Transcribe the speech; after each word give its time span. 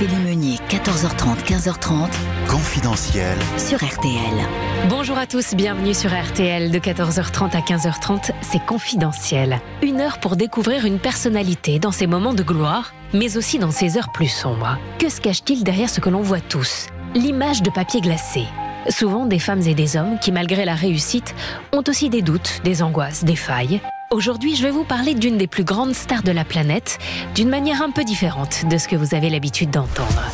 Ophélie 0.00 0.22
Meunier, 0.24 0.56
14h30, 0.70 1.44
15h30. 1.44 2.08
Confidentiel. 2.48 3.36
Sur 3.58 3.84
RTL. 3.84 4.48
Bonjour 4.88 5.18
à 5.18 5.26
tous, 5.26 5.54
bienvenue 5.54 5.92
sur 5.92 6.10
RTL 6.10 6.70
de 6.70 6.78
14h30 6.78 7.54
à 7.54 7.60
15h30, 7.60 8.30
c'est 8.40 8.64
confidentiel. 8.64 9.60
Une 9.82 10.00
heure 10.00 10.18
pour 10.18 10.36
découvrir 10.36 10.86
une 10.86 10.98
personnalité 10.98 11.78
dans 11.78 11.92
ses 11.92 12.06
moments 12.06 12.32
de 12.32 12.42
gloire, 12.42 12.94
mais 13.12 13.36
aussi 13.36 13.58
dans 13.58 13.70
ses 13.70 13.98
heures 13.98 14.10
plus 14.10 14.28
sombres. 14.28 14.78
Que 14.98 15.10
se 15.10 15.20
cache-t-il 15.20 15.64
derrière 15.64 15.90
ce 15.90 16.00
que 16.00 16.08
l'on 16.08 16.22
voit 16.22 16.40
tous? 16.40 16.86
L'image 17.14 17.62
de 17.62 17.68
papier 17.68 18.00
glacé. 18.00 18.44
Souvent 18.88 19.26
des 19.26 19.38
femmes 19.38 19.66
et 19.66 19.74
des 19.74 19.98
hommes 19.98 20.18
qui, 20.18 20.32
malgré 20.32 20.64
la 20.64 20.76
réussite, 20.76 21.34
ont 21.72 21.84
aussi 21.86 22.08
des 22.08 22.22
doutes, 22.22 22.62
des 22.64 22.82
angoisses, 22.82 23.22
des 23.22 23.36
failles. 23.36 23.82
Aujourd'hui, 24.12 24.56
je 24.56 24.64
vais 24.64 24.72
vous 24.72 24.82
parler 24.82 25.14
d'une 25.14 25.38
des 25.38 25.46
plus 25.46 25.62
grandes 25.62 25.94
stars 25.94 26.24
de 26.24 26.32
la 26.32 26.44
planète, 26.44 26.98
d'une 27.36 27.48
manière 27.48 27.80
un 27.80 27.92
peu 27.92 28.02
différente 28.02 28.68
de 28.68 28.76
ce 28.76 28.88
que 28.88 28.96
vous 28.96 29.14
avez 29.14 29.30
l'habitude 29.30 29.70
d'entendre. 29.70 30.24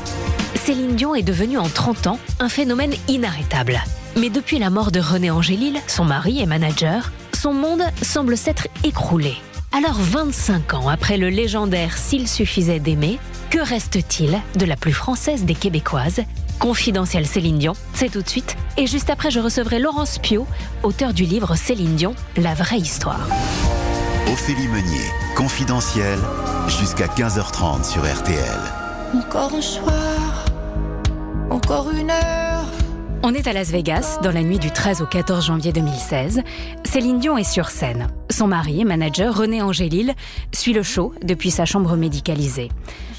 Céline 0.55 0.97
Dion 0.97 1.15
est 1.15 1.23
devenue 1.23 1.59
en 1.59 1.69
30 1.69 2.07
ans 2.07 2.19
un 2.41 2.49
phénomène 2.49 2.95
inarrêtable. 3.07 3.79
Mais 4.17 4.31
depuis 4.31 4.59
la 4.59 4.71
mort 4.71 4.93
de 4.93 5.01
René 5.01 5.31
Angélil, 5.31 5.79
son 5.89 6.07
mari 6.07 6.41
et 6.41 6.47
manager, 6.47 7.13
son 7.35 7.53
monde 7.53 7.83
semble 8.01 8.39
s'être 8.39 8.67
écroulé. 8.83 9.35
Alors 9.77 9.99
25 9.99 10.73
ans 10.73 10.89
après 10.89 11.19
le 11.19 11.29
légendaire 11.29 11.99
S'il 11.99 12.29
suffisait 12.29 12.81
d'aimer, 12.81 13.19
que 13.51 13.59
reste-t-il 13.59 14.41
de 14.59 14.65
la 14.65 14.77
plus 14.77 14.95
française 14.95 15.45
des 15.45 15.55
Québécoises? 15.55 16.23
Confidentiel 16.59 17.27
Céline 17.27 17.59
Dion, 17.59 17.75
c'est 17.93 18.11
tout 18.11 18.23
de 18.23 18.29
suite. 18.29 18.57
Et 18.79 18.87
juste 18.87 19.11
après, 19.11 19.31
je 19.31 19.41
recevrai 19.41 19.79
Laurence 19.79 20.19
Pio, 20.19 20.47
auteur 20.83 21.13
du 21.13 21.25
livre 21.25 21.57
Céline 21.57 21.97
Dion, 21.97 22.15
La 22.39 22.55
vraie 22.55 22.79
histoire. 22.79 23.29
Ophélie 24.29 24.67
Meunier, 24.67 25.13
confidentiel, 25.37 26.19
jusqu'à 26.67 27.07
15h30 27.07 27.85
sur 27.85 28.03
RTL. 28.03 28.61
Encore 29.17 29.55
un 29.55 29.61
soir, 29.61 30.45
encore 31.49 31.91
une 31.91 32.11
heure. 32.11 32.65
On 33.23 33.33
est 33.35 33.47
à 33.47 33.53
Las 33.53 33.71
Vegas, 33.71 34.19
dans 34.25 34.33
la 34.33 34.43
nuit 34.43 34.59
du 34.59 34.73
13 34.73 35.01
au 35.01 35.07
14 35.07 35.47
janvier 35.47 35.73
2016. 35.73 36.43
Céline 36.85 37.21
Dion 37.21 37.39
est 37.39 37.45
sur 37.45 37.69
scène. 37.69 38.09
Son 38.29 38.49
mari 38.49 38.81
et 38.81 38.85
manager, 38.85 39.33
René 39.33 39.63
Angélil, 39.63 40.13
suit 40.53 40.73
le 40.73 40.83
show 40.83 41.15
depuis 41.23 41.53
sa 41.53 41.65
chambre 41.65 41.95
médicalisée. 41.97 42.73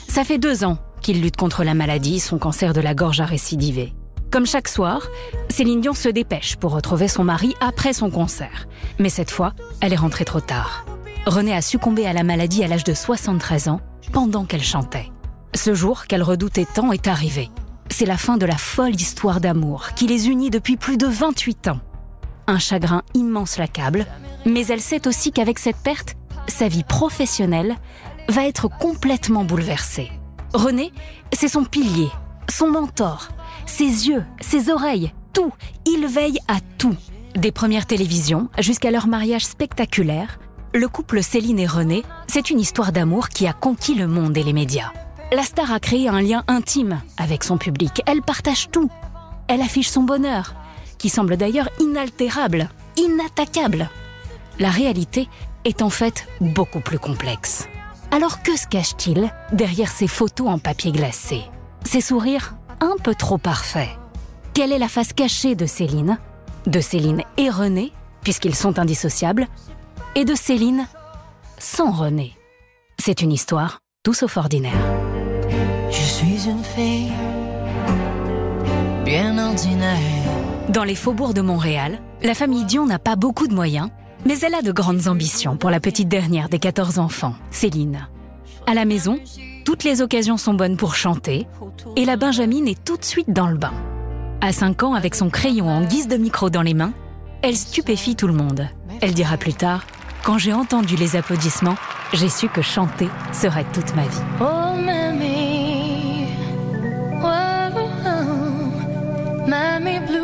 Ça 0.10 0.26
fait 0.26 0.40
deux 0.40 0.66
ans 0.66 0.78
qu'il 1.02 1.22
lutte 1.22 1.38
contre 1.38 1.64
la 1.64 1.74
maladie, 1.74 2.20
son 2.20 2.38
cancer 2.38 2.74
de 2.74 2.82
la 2.82 2.94
gorge 2.94 3.22
a 3.22 3.26
récidivé. 3.26 3.94
Comme 4.30 4.46
chaque 4.46 4.68
soir, 4.68 5.08
Céline 5.50 5.80
Dion 5.80 5.94
se 5.94 6.10
dépêche 6.10 6.58
pour 6.58 6.74
retrouver 6.74 7.08
son 7.08 7.24
mari 7.24 7.56
après 7.62 7.94
son 7.94 8.10
concert. 8.10 8.68
Mais 9.00 9.10
cette 9.10 9.32
fois, 9.32 9.54
elle 9.80 9.94
est 9.94 9.98
rentrée 9.98 10.26
trop 10.26 10.42
tard. 10.42 10.86
René 11.28 11.54
a 11.54 11.62
succombé 11.62 12.08
à 12.08 12.14
la 12.14 12.24
maladie 12.24 12.64
à 12.64 12.68
l'âge 12.68 12.86
de 12.86 12.94
73 12.94 13.68
ans, 13.68 13.82
pendant 14.14 14.46
qu'elle 14.46 14.64
chantait. 14.64 15.12
Ce 15.54 15.74
jour 15.74 16.08
qu'elle 16.08 16.24
redoutait 16.24 16.66
tant 16.66 16.94
est 16.94 17.08
arrivé. 17.08 17.50
C'est 17.90 18.06
la 18.06 18.16
fin 18.16 18.38
de 18.38 18.46
la 18.46 18.56
folle 18.56 18.96
histoire 18.96 19.42
d'amour 19.42 19.90
qui 19.94 20.08
les 20.08 20.30
unit 20.30 20.50
depuis 20.50 20.78
plus 20.78 20.96
de 20.96 21.06
28 21.06 21.68
ans. 21.68 21.82
Un 22.48 22.60
chagrin 22.60 23.04
immense 23.14 23.58
l'accable, 23.58 24.06
mais 24.46 24.66
elle 24.68 24.80
sait 24.80 25.06
aussi 25.06 25.34
qu'avec 25.34 25.60
cette 25.60 25.76
perte, 25.84 26.16
sa 26.48 26.70
vie 26.70 26.86
professionnelle 26.86 27.76
va 28.30 28.48
être 28.48 28.70
complètement 28.70 29.44
bouleversée. 29.44 30.10
René, 30.54 30.94
c'est 31.34 31.50
son 31.50 31.66
pilier, 31.66 32.10
son 32.50 32.70
mentor, 32.70 33.28
ses 33.66 34.08
yeux, 34.08 34.24
ses 34.40 34.70
oreilles, 34.70 35.12
tout. 35.34 35.52
Il 35.86 36.08
veille 36.08 36.40
à 36.48 36.60
tout. 36.78 36.96
Des 37.36 37.52
premières 37.52 37.86
télévisions 37.86 38.48
jusqu'à 38.60 38.92
leur 38.92 39.08
mariage 39.08 39.46
spectaculaire, 39.46 40.40
le 40.78 40.88
couple 40.88 41.24
Céline 41.24 41.60
et 41.60 41.68
René, 41.68 42.04
c'est 42.28 42.50
une 42.50 42.60
histoire 42.60 42.92
d'amour 42.92 43.30
qui 43.30 43.48
a 43.48 43.54
conquis 43.54 43.96
le 43.96 44.08
monde 44.08 44.38
et 44.38 44.44
les 44.44 44.54
médias. 44.54 44.92
La 45.32 45.44
star 45.44 45.72
a 45.72 45.80
créé 45.80 46.08
un 46.08 46.22
lien 46.22 46.44
intime 46.48 47.02
avec 47.18 47.44
son 47.44 47.58
public. 47.58 48.02
Elle 48.06 48.22
partage 48.22 48.70
tout. 48.70 48.90
Elle 49.48 49.62
affiche 49.62 49.90
son 49.90 50.04
bonheur, 50.04 50.56
qui 50.98 51.10
semble 51.10 51.36
d'ailleurs 51.36 51.70
inaltérable, 51.80 52.70
inattaquable. 52.96 53.90
La 54.60 54.70
réalité 54.70 55.28
est 55.66 55.82
en 55.82 55.90
fait 55.90 56.28
beaucoup 56.40 56.80
plus 56.80 57.00
complexe. 57.00 57.68
Alors 58.12 58.42
que 58.42 58.56
se 58.58 58.68
cache-t-il 58.68 59.32
derrière 59.52 59.92
ces 59.92 60.08
photos 60.08 60.48
en 60.48 60.60
papier 60.60 60.92
glacé? 60.92 61.42
Ces 61.84 62.02
sourires 62.02 62.56
un 62.80 62.96
peu 63.02 63.16
trop 63.16 63.38
parfaits 63.38 63.90
Quelle 64.54 64.72
est 64.72 64.80
la 64.80 64.88
face 64.88 65.14
cachée 65.14 65.56
de 65.56 65.66
Céline 65.66 66.20
De 66.68 66.80
Céline 66.80 67.24
et 67.38 67.50
René, 67.50 67.92
puisqu'ils 68.22 68.56
sont 68.56 68.80
indissociables, 68.80 69.48
et 70.18 70.26
de 70.26 70.34
Céline 70.34 70.88
sans 71.60 71.92
René 71.92 72.36
C'est 72.98 73.22
une 73.22 73.32
histoire 73.32 73.82
tout 74.02 74.16
sauf 74.16 74.36
ordinaire. 74.38 74.74
Je 75.92 76.02
suis 76.02 76.50
une 76.50 76.64
fille 76.64 77.12
bien 79.06 79.38
ordinaire. 79.38 80.00
Dans 80.70 80.84
les 80.84 80.96
faubourgs 80.96 81.36
de 81.36 81.42
Montréal, 81.42 82.02
la 82.24 82.34
famille 82.34 82.66
Dion 82.66 82.88
n'a 82.88 82.98
pas 82.98 83.16
beaucoup 83.16 83.48
de 83.48 83.54
moyens, 83.54 83.92
mais 84.26 84.40
elle 84.40 84.56
a 84.56 84.64
de 84.64 84.72
grandes 84.72 85.08
ambitions 85.08 85.56
pour 85.56 85.70
la 85.70 85.80
petite 85.80 86.10
dernière 86.10 86.50
des 86.50 86.58
14 86.58 86.98
enfants, 86.98 87.36
Céline. 87.52 88.08
À 88.66 88.74
la 88.74 88.86
maison, 88.86 89.20
toutes 89.66 89.84
les 89.84 90.02
occasions 90.02 90.38
sont 90.38 90.56
bonnes 90.56 90.78
pour 90.78 90.96
chanter, 90.96 91.46
et 91.96 92.06
la 92.06 92.18
Benjamine 92.18 92.68
est 92.68 92.84
tout 92.84 92.98
de 92.98 93.06
suite 93.06 93.30
dans 93.30 93.48
le 93.48 93.58
bain. 93.58 93.74
À 94.42 94.52
5 94.52 94.82
ans, 94.82 94.94
avec 94.96 95.14
son 95.14 95.30
crayon 95.30 95.70
en 95.70 95.84
guise 95.84 96.08
de 96.08 96.18
micro 96.18 96.50
dans 96.50 96.64
les 96.64 96.74
mains, 96.74 96.94
elle 97.44 97.56
stupéfie 97.56 98.16
tout 98.16 98.28
le 98.28 98.34
monde. 98.34 98.68
Elle 99.00 99.14
dira 99.14 99.38
plus 99.38 99.54
tard 99.54 99.86
Quand 100.28 100.38
j'ai 100.38 100.52
entendu 100.52 100.98
les 100.98 101.16
applaudissements, 101.16 101.78
j'ai 102.12 102.28
su 102.28 102.50
que 102.50 102.62
chanter 102.62 103.08
serait 103.32 103.64
toute 103.72 103.96
ma 103.96 104.02
vie. 104.02 104.20
Oh 104.42 104.76
mamie, 104.76 106.28
mamie 109.48 110.00
blue, 110.06 110.20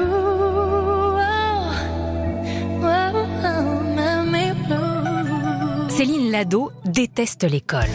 mamie 2.81 4.52
blue. 4.68 5.88
Céline 5.88 6.31
Lado 6.31 6.74
déteste 6.84 7.46
l'école. 7.46 7.88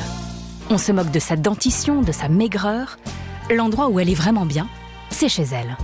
On 0.70 0.78
se 0.78 0.92
moque 0.92 1.10
de 1.10 1.18
sa 1.18 1.36
dentition, 1.36 2.00
de 2.00 2.12
sa 2.12 2.30
maigreur. 2.30 2.96
L'endroit 3.54 3.90
où 3.90 4.00
elle 4.00 4.08
est 4.08 4.14
vraiment 4.14 4.46
bien, 4.46 4.66
c'est 5.10 5.28
chez 5.28 5.44
elle. 5.52 5.76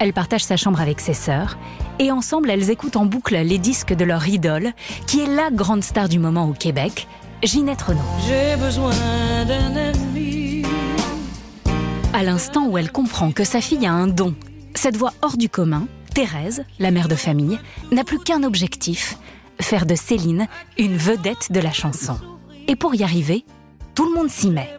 Elle 0.00 0.12
partage 0.12 0.44
sa 0.44 0.56
chambre 0.56 0.80
avec 0.80 1.00
ses 1.00 1.14
sœurs 1.14 1.58
et 1.98 2.12
ensemble 2.12 2.50
elles 2.50 2.70
écoutent 2.70 2.96
en 2.96 3.04
boucle 3.04 3.36
les 3.36 3.58
disques 3.58 3.94
de 3.94 4.04
leur 4.04 4.26
idole, 4.28 4.72
qui 5.06 5.20
est 5.20 5.26
la 5.26 5.50
grande 5.50 5.82
star 5.82 6.08
du 6.08 6.18
moment 6.18 6.48
au 6.48 6.52
Québec, 6.52 7.08
Ginette 7.42 7.82
Renault. 7.82 8.00
J'ai 8.26 8.56
besoin 8.56 8.92
d'un 9.46 9.76
ami. 9.76 10.62
À 12.12 12.22
l'instant 12.22 12.66
où 12.68 12.78
elle 12.78 12.92
comprend 12.92 13.32
que 13.32 13.44
sa 13.44 13.60
fille 13.60 13.86
a 13.86 13.92
un 13.92 14.06
don, 14.06 14.34
cette 14.74 14.96
voix 14.96 15.12
hors 15.22 15.36
du 15.36 15.48
commun, 15.48 15.86
Thérèse, 16.14 16.64
la 16.78 16.90
mère 16.90 17.08
de 17.08 17.14
famille, 17.14 17.58
n'a 17.92 18.04
plus 18.04 18.18
qu'un 18.18 18.44
objectif, 18.44 19.18
faire 19.60 19.86
de 19.86 19.94
Céline 19.94 20.46
une 20.78 20.96
vedette 20.96 21.50
de 21.50 21.60
la 21.60 21.72
chanson. 21.72 22.18
Et 22.66 22.76
pour 22.76 22.94
y 22.94 23.02
arriver, 23.02 23.44
tout 23.94 24.08
le 24.08 24.14
monde 24.14 24.30
s'y 24.30 24.50
met. 24.50 24.70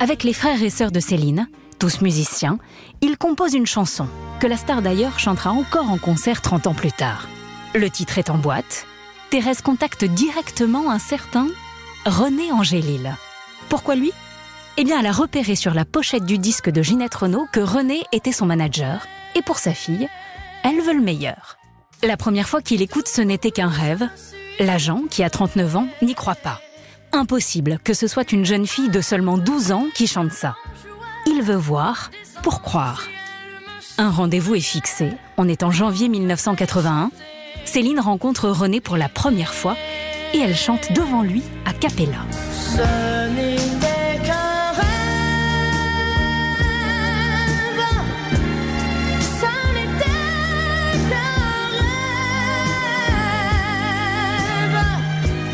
Avec 0.00 0.24
les 0.24 0.32
frères 0.32 0.62
et 0.62 0.70
sœurs 0.70 0.92
de 0.92 1.00
Céline, 1.00 1.48
tous 1.78 2.00
musiciens, 2.00 2.58
ils 3.00 3.16
composent 3.16 3.54
une 3.54 3.66
chanson, 3.66 4.08
que 4.38 4.46
la 4.46 4.56
star 4.56 4.82
d'ailleurs 4.82 5.18
chantera 5.18 5.50
encore 5.50 5.90
en 5.90 5.98
concert 5.98 6.40
30 6.40 6.68
ans 6.68 6.74
plus 6.74 6.92
tard. 6.92 7.28
Le 7.74 7.90
titre 7.90 8.18
est 8.18 8.30
en 8.30 8.38
boîte. 8.38 8.86
Thérèse 9.30 9.60
contacte 9.60 10.04
directement 10.04 10.90
un 10.90 10.98
certain 10.98 11.48
René 12.06 12.52
Angélil. 12.52 13.14
Pourquoi 13.68 13.94
lui? 13.94 14.12
Eh 14.76 14.84
bien, 14.84 15.00
elle 15.00 15.06
a 15.06 15.12
repéré 15.12 15.56
sur 15.56 15.74
la 15.74 15.84
pochette 15.84 16.24
du 16.24 16.38
disque 16.38 16.70
de 16.70 16.82
Ginette 16.82 17.14
Renault 17.14 17.48
que 17.52 17.60
René 17.60 18.04
était 18.12 18.32
son 18.32 18.46
manager, 18.46 19.06
et 19.34 19.42
pour 19.42 19.58
sa 19.58 19.74
fille, 19.74 20.08
elle 20.62 20.80
veut 20.80 20.94
le 20.94 21.02
meilleur. 21.02 21.58
La 22.02 22.16
première 22.16 22.48
fois 22.48 22.62
qu'il 22.62 22.80
écoute 22.80 23.08
ce 23.08 23.20
n'était 23.20 23.50
qu'un 23.50 23.68
rêve. 23.68 24.08
L'agent, 24.60 25.02
qui 25.10 25.24
a 25.24 25.30
39 25.30 25.76
ans, 25.76 25.88
n'y 26.00 26.14
croit 26.14 26.36
pas. 26.36 26.60
Impossible 27.12 27.78
que 27.82 27.94
ce 27.94 28.06
soit 28.06 28.32
une 28.32 28.44
jeune 28.44 28.66
fille 28.66 28.88
de 28.88 29.00
seulement 29.00 29.36
12 29.36 29.72
ans 29.72 29.86
qui 29.94 30.06
chante 30.06 30.32
ça. 30.32 30.54
Il 31.26 31.42
veut 31.42 31.56
voir 31.56 32.10
pour 32.42 32.62
croire. 32.62 33.02
Un 34.00 34.10
rendez-vous 34.10 34.54
est 34.54 34.60
fixé. 34.60 35.10
On 35.38 35.48
est 35.48 35.64
en 35.64 35.72
janvier 35.72 36.08
1981. 36.08 37.10
Céline 37.64 37.98
rencontre 37.98 38.48
René 38.48 38.80
pour 38.80 38.96
la 38.96 39.08
première 39.08 39.52
fois 39.52 39.76
et 40.32 40.38
elle 40.38 40.54
chante 40.54 40.92
devant 40.92 41.22
lui 41.22 41.42
à 41.66 41.72
cappella. 41.72 42.18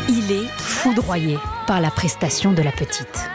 Il 0.07 0.31
est 0.31 0.47
foudroyé 0.59 1.39
par 1.65 1.81
la 1.81 1.89
prestation 1.89 2.53
de 2.53 2.61
la 2.61 2.71
petite. 2.71 3.27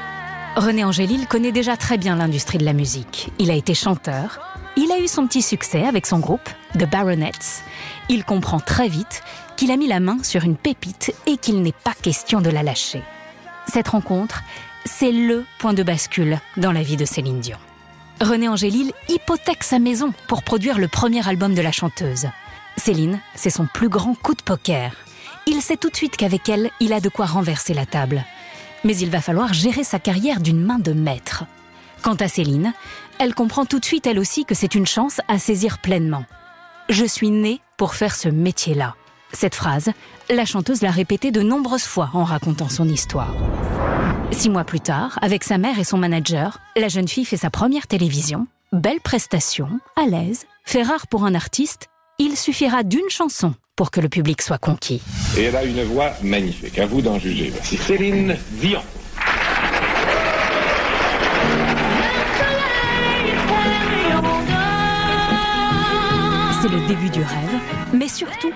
René 0.54 0.84
Angélil 0.84 1.26
connaît 1.26 1.52
déjà 1.52 1.76
très 1.76 1.98
bien 1.98 2.14
l'industrie 2.14 2.58
de 2.58 2.64
la 2.64 2.72
musique. 2.74 3.32
Il 3.40 3.50
a 3.50 3.54
été 3.54 3.74
chanteur, 3.74 4.59
eu 5.00 5.08
son 5.08 5.26
petit 5.26 5.42
succès 5.42 5.84
avec 5.84 6.06
son 6.06 6.18
groupe, 6.18 6.48
The 6.78 6.88
Baronets. 6.88 7.62
Il 8.08 8.24
comprend 8.24 8.60
très 8.60 8.88
vite 8.88 9.22
qu'il 9.56 9.70
a 9.70 9.76
mis 9.76 9.88
la 9.88 10.00
main 10.00 10.22
sur 10.22 10.44
une 10.44 10.56
pépite 10.56 11.14
et 11.26 11.36
qu'il 11.36 11.62
n'est 11.62 11.72
pas 11.72 11.94
question 11.94 12.40
de 12.40 12.50
la 12.50 12.62
lâcher. 12.62 13.02
Cette 13.66 13.88
rencontre 13.88 14.42
c'est 14.84 15.12
le 15.12 15.44
point 15.58 15.74
de 15.74 15.82
bascule 15.82 16.38
dans 16.56 16.72
la 16.72 16.82
vie 16.82 16.96
de 16.96 17.04
Céline 17.04 17.40
Dion. 17.40 17.58
René 18.20 18.48
Angélil 18.48 18.92
hypothèque 19.08 19.64
sa 19.64 19.78
maison 19.78 20.12
pour 20.28 20.42
produire 20.42 20.78
le 20.78 20.88
premier 20.88 21.26
album 21.26 21.54
de 21.54 21.62
la 21.62 21.72
chanteuse. 21.72 22.28
Céline, 22.76 23.20
c'est 23.34 23.50
son 23.50 23.66
plus 23.66 23.88
grand 23.88 24.14
coup 24.14 24.34
de 24.34 24.42
poker. 24.42 24.92
Il 25.46 25.62
sait 25.62 25.76
tout 25.76 25.90
de 25.90 25.96
suite 25.96 26.16
qu'avec 26.16 26.48
elle, 26.48 26.70
il 26.80 26.92
a 26.92 27.00
de 27.00 27.08
quoi 27.08 27.26
renverser 27.26 27.74
la 27.74 27.86
table. 27.86 28.24
Mais 28.84 28.96
il 28.96 29.10
va 29.10 29.20
falloir 29.20 29.52
gérer 29.52 29.84
sa 29.84 29.98
carrière 29.98 30.40
d'une 30.40 30.64
main 30.64 30.78
de 30.78 30.92
maître. 30.92 31.44
Quant 32.02 32.14
à 32.14 32.28
Céline, 32.28 32.72
elle 33.18 33.34
comprend 33.34 33.66
tout 33.66 33.78
de 33.78 33.84
suite 33.84 34.06
elle 34.06 34.18
aussi 34.18 34.44
que 34.44 34.54
c'est 34.54 34.74
une 34.74 34.86
chance 34.86 35.20
à 35.28 35.38
saisir 35.38 35.78
pleinement. 35.78 36.24
Je 36.88 37.04
suis 37.04 37.30
née 37.30 37.60
pour 37.76 37.94
faire 37.94 38.16
ce 38.16 38.28
métier-là. 38.28 38.94
Cette 39.32 39.54
phrase, 39.54 39.90
la 40.28 40.44
chanteuse 40.44 40.82
l'a 40.82 40.90
répétée 40.90 41.30
de 41.30 41.42
nombreuses 41.42 41.84
fois 41.84 42.10
en 42.14 42.24
racontant 42.24 42.68
son 42.68 42.88
histoire. 42.88 43.34
Six 44.32 44.48
mois 44.48 44.64
plus 44.64 44.80
tard, 44.80 45.18
avec 45.22 45.44
sa 45.44 45.58
mère 45.58 45.78
et 45.78 45.84
son 45.84 45.98
manager, 45.98 46.58
la 46.76 46.88
jeune 46.88 47.08
fille 47.08 47.24
fait 47.24 47.36
sa 47.36 47.50
première 47.50 47.86
télévision. 47.86 48.46
Belle 48.72 49.00
prestation, 49.00 49.68
à 49.96 50.06
l'aise, 50.06 50.46
fait 50.64 50.82
rare 50.82 51.06
pour 51.06 51.24
un 51.24 51.34
artiste, 51.34 51.88
il 52.18 52.36
suffira 52.36 52.82
d'une 52.82 53.08
chanson 53.08 53.54
pour 53.76 53.90
que 53.90 54.00
le 54.00 54.08
public 54.08 54.42
soit 54.42 54.58
conquis. 54.58 55.02
Et 55.36 55.44
elle 55.44 55.56
a 55.56 55.64
une 55.64 55.82
voix 55.84 56.12
magnifique. 56.22 56.78
À 56.78 56.86
vous 56.86 57.02
d'en 57.02 57.18
juger. 57.18 57.50
Voici 57.50 57.76
Céline 57.76 58.36
Dion. 58.60 58.82
Le 66.70 66.86
début 66.86 67.10
du 67.10 67.20
rêve, 67.20 67.60
mais 67.92 68.08
surtout 68.08 68.52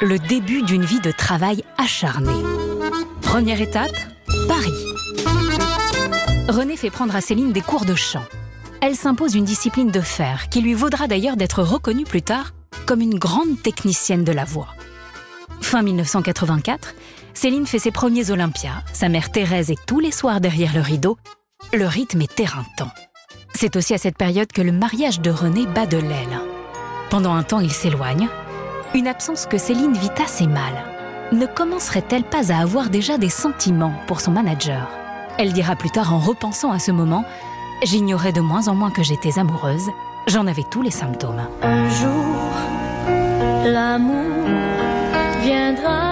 le 0.00 0.18
début 0.18 0.62
d'une 0.62 0.84
vie 0.84 1.00
de 1.00 1.10
travail 1.10 1.64
acharné. 1.76 2.32
Première 3.20 3.60
étape, 3.60 3.96
Paris. 4.46 4.72
René 6.48 6.76
fait 6.76 6.90
prendre 6.90 7.16
à 7.16 7.20
Céline 7.20 7.52
des 7.52 7.60
cours 7.60 7.84
de 7.84 7.96
chant. 7.96 8.24
Elle 8.80 8.94
s'impose 8.94 9.34
une 9.34 9.44
discipline 9.44 9.90
de 9.90 10.00
fer 10.00 10.48
qui 10.50 10.60
lui 10.60 10.74
vaudra 10.74 11.08
d'ailleurs 11.08 11.36
d'être 11.36 11.62
reconnue 11.62 12.04
plus 12.04 12.22
tard 12.22 12.52
comme 12.86 13.00
une 13.00 13.18
grande 13.18 13.60
technicienne 13.60 14.24
de 14.24 14.32
la 14.32 14.44
voix. 14.44 14.68
Fin 15.60 15.82
1984, 15.82 16.94
Céline 17.34 17.66
fait 17.66 17.80
ses 17.80 17.90
premiers 17.90 18.30
Olympias. 18.30 18.84
Sa 18.92 19.08
mère 19.08 19.32
Thérèse 19.32 19.70
est 19.70 19.84
tous 19.84 20.00
les 20.00 20.12
soirs 20.12 20.40
derrière 20.40 20.74
le 20.74 20.80
rideau. 20.80 21.18
Le 21.72 21.86
rythme 21.86 22.22
est 22.22 22.38
éreintant. 22.38 22.90
C'est 23.52 23.74
aussi 23.74 23.94
à 23.94 23.98
cette 23.98 24.16
période 24.16 24.52
que 24.52 24.62
le 24.62 24.72
mariage 24.72 25.20
de 25.20 25.30
René 25.30 25.66
bat 25.66 25.86
de 25.86 25.98
l'aile. 25.98 26.57
Pendant 27.10 27.34
un 27.34 27.42
temps, 27.42 27.60
il 27.60 27.72
s'éloigne. 27.72 28.28
Une 28.94 29.08
absence 29.08 29.46
que 29.46 29.58
Céline 29.58 29.94
vit 29.94 30.10
assez 30.22 30.46
mal. 30.46 30.72
Ne 31.32 31.46
commencerait-elle 31.46 32.24
pas 32.24 32.52
à 32.52 32.60
avoir 32.60 32.90
déjà 32.90 33.18
des 33.18 33.30
sentiments 33.30 33.94
pour 34.06 34.20
son 34.20 34.30
manager? 34.30 34.88
Elle 35.38 35.52
dira 35.52 35.76
plus 35.76 35.90
tard 35.90 36.12
en 36.12 36.18
repensant 36.18 36.72
à 36.72 36.78
ce 36.78 36.90
moment 36.90 37.24
J'ignorais 37.82 38.32
de 38.32 38.40
moins 38.40 38.66
en 38.68 38.74
moins 38.74 38.90
que 38.90 39.04
j'étais 39.04 39.38
amoureuse. 39.38 39.88
J'en 40.26 40.46
avais 40.46 40.64
tous 40.64 40.82
les 40.82 40.90
symptômes. 40.90 41.40
Un 41.62 41.88
jour, 41.88 42.52
l'amour 43.64 44.46
viendra. 45.42 46.08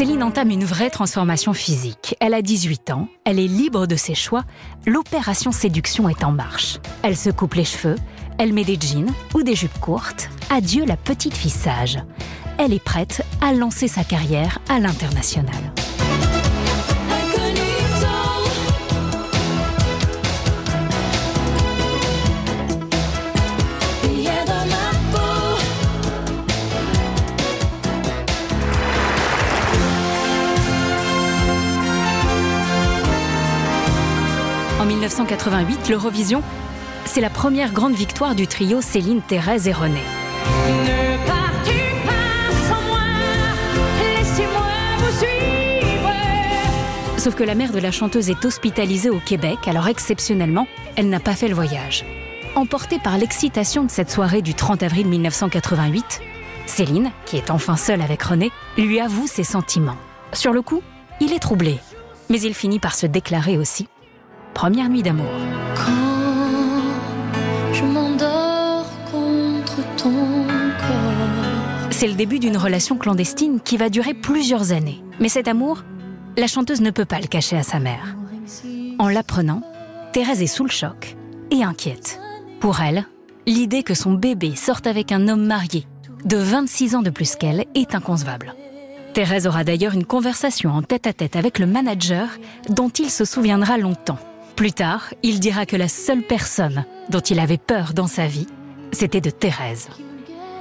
Céline 0.00 0.22
entame 0.22 0.48
une 0.48 0.64
vraie 0.64 0.88
transformation 0.88 1.52
physique. 1.52 2.16
Elle 2.20 2.32
a 2.32 2.40
18 2.40 2.90
ans, 2.90 3.06
elle 3.26 3.38
est 3.38 3.46
libre 3.46 3.86
de 3.86 3.96
ses 3.96 4.14
choix, 4.14 4.44
l'opération 4.86 5.52
séduction 5.52 6.08
est 6.08 6.24
en 6.24 6.32
marche. 6.32 6.78
Elle 7.02 7.18
se 7.18 7.28
coupe 7.28 7.52
les 7.52 7.66
cheveux, 7.66 7.96
elle 8.38 8.54
met 8.54 8.64
des 8.64 8.78
jeans 8.80 9.12
ou 9.34 9.42
des 9.42 9.54
jupes 9.54 9.78
courtes. 9.78 10.30
Adieu 10.48 10.86
la 10.86 10.96
petite 10.96 11.36
fille 11.36 11.50
sage. 11.50 11.98
Elle 12.56 12.72
est 12.72 12.82
prête 12.82 13.26
à 13.42 13.52
lancer 13.52 13.88
sa 13.88 14.02
carrière 14.02 14.58
à 14.70 14.80
l'international. 14.80 15.52
1988, 35.10 35.88
l'Eurovision, 35.88 36.40
c'est 37.04 37.20
la 37.20 37.30
première 37.30 37.72
grande 37.72 37.94
victoire 37.94 38.36
du 38.36 38.46
trio 38.46 38.80
Céline, 38.80 39.22
Thérèse 39.22 39.66
et 39.66 39.72
René. 39.72 40.02
Ne 40.68 41.26
pars-tu 41.26 41.80
pas 42.06 42.52
sans 42.68 42.80
moi? 42.86 43.00
Laissez-moi 43.98 44.62
vous 44.98 45.18
suivre. 45.18 46.12
Sauf 47.18 47.34
que 47.34 47.42
la 47.42 47.56
mère 47.56 47.72
de 47.72 47.80
la 47.80 47.90
chanteuse 47.90 48.30
est 48.30 48.44
hospitalisée 48.44 49.10
au 49.10 49.18
Québec, 49.18 49.58
alors 49.66 49.88
exceptionnellement, 49.88 50.68
elle 50.94 51.08
n'a 51.08 51.18
pas 51.18 51.34
fait 51.34 51.48
le 51.48 51.56
voyage. 51.56 52.04
Emportée 52.54 53.00
par 53.00 53.18
l'excitation 53.18 53.82
de 53.82 53.90
cette 53.90 54.12
soirée 54.12 54.42
du 54.42 54.54
30 54.54 54.84
avril 54.84 55.08
1988, 55.08 56.20
Céline, 56.66 57.10
qui 57.26 57.36
est 57.36 57.50
enfin 57.50 57.76
seule 57.76 58.00
avec 58.00 58.22
René, 58.22 58.52
lui 58.78 59.00
avoue 59.00 59.26
ses 59.26 59.44
sentiments. 59.44 59.98
Sur 60.32 60.52
le 60.52 60.62
coup, 60.62 60.84
il 61.20 61.32
est 61.32 61.40
troublé, 61.40 61.80
mais 62.28 62.40
il 62.40 62.54
finit 62.54 62.78
par 62.78 62.94
se 62.94 63.06
déclarer 63.06 63.58
aussi. 63.58 63.88
Première 64.54 64.88
nuit 64.88 65.02
d'amour. 65.02 65.30
Quand 65.74 67.72
je 67.72 67.84
m'endors 67.84 68.86
contre 69.10 69.76
ton 69.96 70.12
corps. 70.78 71.88
C'est 71.90 72.08
le 72.08 72.14
début 72.14 72.38
d'une 72.38 72.56
relation 72.56 72.96
clandestine 72.96 73.60
qui 73.60 73.76
va 73.76 73.88
durer 73.88 74.14
plusieurs 74.14 74.72
années. 74.72 75.02
Mais 75.18 75.28
cet 75.28 75.48
amour, 75.48 75.84
la 76.36 76.46
chanteuse 76.46 76.80
ne 76.80 76.90
peut 76.90 77.04
pas 77.04 77.20
le 77.20 77.26
cacher 77.26 77.56
à 77.56 77.62
sa 77.62 77.78
mère. 77.78 78.16
En 78.98 79.08
l'apprenant, 79.08 79.62
Thérèse 80.12 80.42
est 80.42 80.46
sous 80.46 80.64
le 80.64 80.70
choc 80.70 81.16
et 81.50 81.62
inquiète. 81.62 82.20
Pour 82.60 82.80
elle, 82.80 83.06
l'idée 83.46 83.82
que 83.82 83.94
son 83.94 84.12
bébé 84.12 84.56
sorte 84.56 84.86
avec 84.86 85.12
un 85.12 85.28
homme 85.28 85.46
marié 85.46 85.86
de 86.24 86.36
26 86.36 86.96
ans 86.96 87.02
de 87.02 87.10
plus 87.10 87.36
qu'elle 87.36 87.64
est 87.74 87.94
inconcevable. 87.94 88.54
Thérèse 89.14 89.46
aura 89.46 89.64
d'ailleurs 89.64 89.94
une 89.94 90.04
conversation 90.04 90.70
en 90.70 90.82
tête-à-tête 90.82 91.34
avec 91.34 91.58
le 91.58 91.66
manager 91.66 92.28
dont 92.68 92.90
il 92.90 93.10
se 93.10 93.24
souviendra 93.24 93.78
longtemps. 93.78 94.18
Plus 94.56 94.72
tard, 94.72 95.14
il 95.22 95.40
dira 95.40 95.66
que 95.66 95.76
la 95.76 95.88
seule 95.88 96.22
personne 96.22 96.84
dont 97.08 97.20
il 97.20 97.38
avait 97.38 97.58
peur 97.58 97.92
dans 97.94 98.06
sa 98.06 98.26
vie, 98.26 98.46
c'était 98.92 99.20
de 99.20 99.30
Thérèse. 99.30 99.88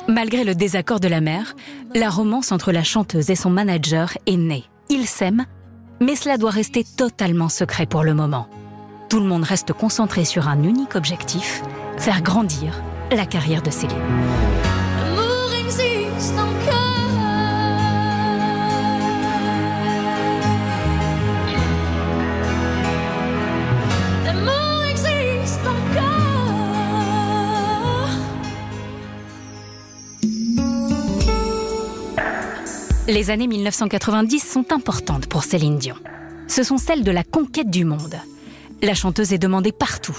Malgré 0.07 0.43
le 0.43 0.55
désaccord 0.55 0.99
de 0.99 1.07
la 1.07 1.21
mère, 1.21 1.55
la 1.93 2.09
romance 2.09 2.51
entre 2.51 2.71
la 2.71 2.83
chanteuse 2.83 3.29
et 3.29 3.35
son 3.35 3.49
manager 3.49 4.17
est 4.25 4.37
née. 4.37 4.63
Ils 4.89 5.05
s'aiment, 5.05 5.45
mais 5.99 6.15
cela 6.15 6.37
doit 6.37 6.49
rester 6.49 6.83
totalement 6.83 7.49
secret 7.49 7.85
pour 7.85 8.03
le 8.03 8.13
moment. 8.13 8.47
Tout 9.09 9.19
le 9.19 9.25
monde 9.25 9.43
reste 9.43 9.73
concentré 9.73 10.25
sur 10.25 10.47
un 10.47 10.63
unique 10.63 10.95
objectif, 10.95 11.61
faire 11.97 12.21
grandir 12.21 12.81
la 13.11 13.25
carrière 13.25 13.61
de 13.61 13.71
Céline. 13.71 13.97
Les 33.09 33.31
années 33.31 33.47
1990 33.47 34.39
sont 34.39 34.71
importantes 34.71 35.25
pour 35.25 35.43
Céline 35.43 35.79
Dion. 35.79 35.95
Ce 36.47 36.61
sont 36.61 36.77
celles 36.77 37.03
de 37.03 37.09
la 37.09 37.23
conquête 37.23 37.71
du 37.71 37.83
monde. 37.83 38.15
La 38.83 38.93
chanteuse 38.93 39.33
est 39.33 39.39
demandée 39.39 39.71
partout. 39.71 40.15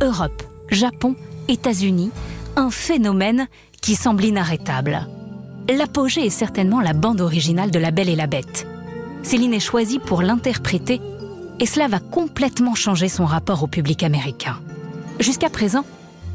Europe, 0.00 0.42
Japon, 0.70 1.16
États-Unis, 1.48 2.10
un 2.56 2.70
phénomène 2.70 3.46
qui 3.82 3.94
semble 3.94 4.24
inarrêtable. 4.24 5.06
L'apogée 5.68 6.24
est 6.24 6.30
certainement 6.30 6.80
la 6.80 6.94
bande 6.94 7.20
originale 7.20 7.70
de 7.70 7.78
La 7.78 7.90
Belle 7.90 8.08
et 8.08 8.16
la 8.16 8.26
Bête. 8.26 8.66
Céline 9.22 9.52
est 9.52 9.60
choisie 9.60 9.98
pour 9.98 10.22
l'interpréter 10.22 10.98
et 11.58 11.66
cela 11.66 11.88
va 11.88 11.98
complètement 11.98 12.74
changer 12.74 13.10
son 13.10 13.26
rapport 13.26 13.62
au 13.62 13.66
public 13.66 14.02
américain. 14.02 14.58
Jusqu'à 15.18 15.50
présent, 15.50 15.84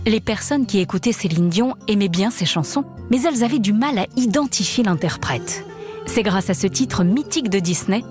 les 0.06 0.20
personnes 0.22 0.68
qui 0.68 0.78
écoutaient 0.78 1.14
Céline 1.14 1.50
Dion 1.50 1.74
aimaient 1.88 2.10
bien 2.10 2.30
ses 2.30 2.46
chansons, 2.46 2.86
mais 3.10 3.24
elles 3.24 3.44
avaient 3.44 3.58
du 3.58 3.74
mal 3.74 3.98
à 3.98 4.06
identifier 4.18 4.84
l'interprète. 4.84 5.66
C'est 6.08 6.24
grâce 6.24 6.50
à 6.50 6.54
ce 6.54 6.68
titre 6.68 7.04
mythique 7.04 7.50
de 7.50 7.60
Disney 7.60 8.04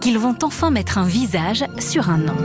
qu'ils 0.00 0.18
vont 0.18 0.36
enfin 0.42 0.70
mettre 0.70 0.98
un 0.98 1.06
visage 1.06 1.64
sur 1.78 2.10
un 2.10 2.18
nom. 2.18 2.36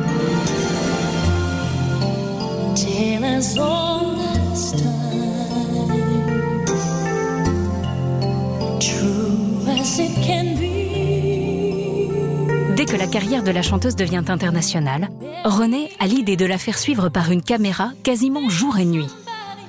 Dès 12.75 12.85
que 12.85 12.95
la 12.95 13.07
carrière 13.07 13.43
de 13.43 13.51
la 13.51 13.61
chanteuse 13.61 13.95
devient 13.95 14.23
internationale, 14.27 15.09
René 15.43 15.89
a 15.99 16.07
l'idée 16.07 16.37
de 16.37 16.45
la 16.45 16.57
faire 16.57 16.77
suivre 16.77 17.09
par 17.09 17.31
une 17.31 17.41
caméra 17.41 17.91
quasiment 18.03 18.49
jour 18.49 18.77
et 18.77 18.85
nuit. 18.85 19.07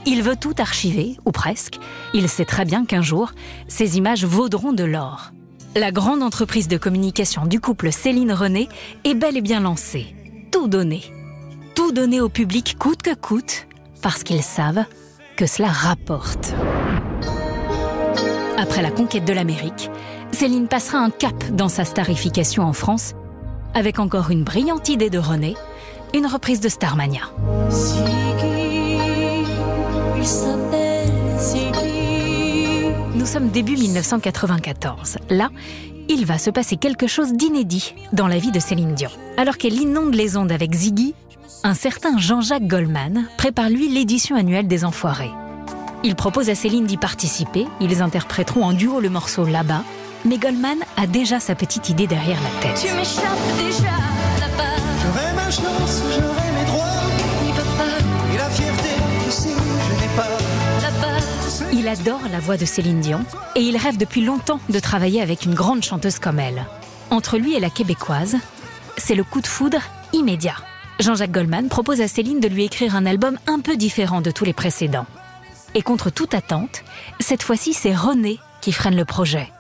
Il 0.05 0.23
veut 0.23 0.37
tout 0.37 0.55
archiver, 0.59 1.17
ou 1.25 1.31
presque. 1.31 1.79
Il 2.13 2.29
sait 2.29 2.45
très 2.45 2.65
bien 2.65 2.85
qu'un 2.85 3.03
jour, 3.03 3.33
ces 3.69 3.99
images 3.99 4.25
vaudront 4.25 4.73
de 4.73 4.85
l'or. 4.85 5.33
la 5.75 5.91
grande 5.91 6.23
entreprise 6.23 6.69
de 6.69 6.77
communication 6.77 7.47
du 7.47 7.59
couple 7.59 7.93
Céline-René 7.93 8.69
est 9.05 9.15
bel 9.15 9.39
et 9.39 9.41
bien 9.41 9.61
lancée. 9.61 10.15
Tout 10.51 10.69
donner. 10.69 11.03
Tout 11.75 11.93
donner 11.93 12.21
au 12.21 12.29
public 12.29 12.77
coûte 12.79 13.01
que 13.01 13.15
coûte, 13.15 13.67
parce 14.03 14.23
qu'ils 14.23 14.43
savent 14.43 14.85
que 15.37 15.47
cela 15.47 15.69
rapporte. 15.69 16.53
Après 18.59 18.83
la 18.83 18.91
conquête 18.91 19.25
de 19.25 19.33
l'Amérique, 19.33 19.91
Céline 20.31 20.69
passera 20.69 20.99
un 20.99 21.11
cap 21.11 21.43
dans 21.53 21.71
sa 21.71 21.85
starification 21.85 22.65
en 22.65 22.75
France, 22.75 23.15
avec 23.73 23.99
encore 23.99 24.31
une 24.31 24.45
brillante 24.45 24.91
idée 24.91 25.11
de 25.11 25.19
René, 25.19 25.57
une 26.13 26.27
reprise 26.27 26.61
de 26.61 26.69
Starmania. 26.69 27.23
Il 30.23 30.29
s'appelle 30.29 31.11
Ziggy. 31.41 32.93
Nous 33.17 33.27
sommes 33.27 33.49
début 33.49 33.77
1994. 33.77 35.17
Là, 35.31 35.51
il 36.09 36.27
va 36.27 36.39
se 36.39 36.49
passer 36.49 36.77
quelque 36.77 37.09
chose 37.09 37.33
d'inédit 37.33 37.93
dans 38.13 38.29
la 38.29 38.39
vie 38.39 38.53
de 38.53 38.61
Céline 38.61 38.95
Dion. 38.95 39.11
Alors 39.37 39.59
qu'elle 39.59 39.75
inonde 39.75 40.15
les 40.15 40.37
ondes 40.37 40.53
avec 40.53 40.75
Ziggy, 40.75 41.17
un 41.65 41.75
certain 41.75 42.19
Jean-Jacques 42.19 42.69
Goldman 42.69 43.27
prépare 43.37 43.69
lui 43.69 43.89
l'édition 43.89 44.37
annuelle 44.37 44.69
des 44.69 44.85
Enfoirés. 44.85 45.33
Il 46.05 46.15
propose 46.15 46.51
à 46.51 46.55
Céline 46.55 46.87
d'y 46.87 46.99
participer, 46.99 47.67
ils 47.81 48.01
interpréteront 48.01 48.63
en 48.63 48.75
duo 48.75 49.01
le 49.01 49.11
morceau 49.11 49.45
Là-bas, 49.45 49.83
mais 50.25 50.39
Goldman 50.39 50.79
a 50.97 51.09
déjà 51.09 51.41
sa 51.41 51.57
petite 51.57 51.89
idée 51.89 52.07
derrière 52.07 52.39
la 52.41 52.61
tête. 52.61 52.81
Tu 52.81 52.95
m'échappes 52.95 53.57
déjà 53.59 53.91
là-bas. 54.39 54.77
J'aurai 55.03 55.33
ma 55.35 55.51
chance, 55.51 56.01
j'aurai 56.17 56.42
adore 61.93 62.23
la 62.31 62.41
voix 62.41 62.57
de 62.57 62.65
Céline 62.65 63.01
Dion 63.01 63.23
et 63.55 63.61
il 63.61 63.77
rêve 63.77 63.99
depuis 63.99 64.23
longtemps 64.23 64.61
de 64.71 64.79
travailler 64.79 65.21
avec 65.21 65.45
une 65.45 65.53
grande 65.53 65.83
chanteuse 65.83 66.19
comme 66.19 66.39
elle. 66.39 66.65
Entre 67.11 67.37
lui 67.37 67.55
et 67.55 67.61
la 67.61 67.69
québécoise, 67.69 68.37
c'est 68.97 69.15
le 69.15 69.25
coup 69.25 69.43
de 69.43 69.47
foudre 69.47 69.83
immédiat. 70.15 70.57
Jean-Jacques 71.01 71.33
Goldman 71.33 71.69
propose 71.69 72.01
à 72.01 72.09
Céline 72.09 72.41
de 72.41 72.49
lui 72.49 72.65
écrire 72.65 72.97
un 72.97 73.05
album 73.05 73.39
un 73.47 73.61
peu 73.61 73.77
différent 73.77 74.23
de 74.23 74.31
tous 74.31 74.47
les 74.47 74.55
précédents. 74.55 75.05
Et 75.75 75.83
contre 75.83 76.09
toute 76.09 76.33
attente, 76.33 76.83
cette 77.21 77.43
fois-ci 77.43 77.75
c'est 77.75 77.95
René 77.95 78.39
qui 78.63 78.73
freine 78.73 78.97
le 78.97 79.05
projet. 79.05 79.53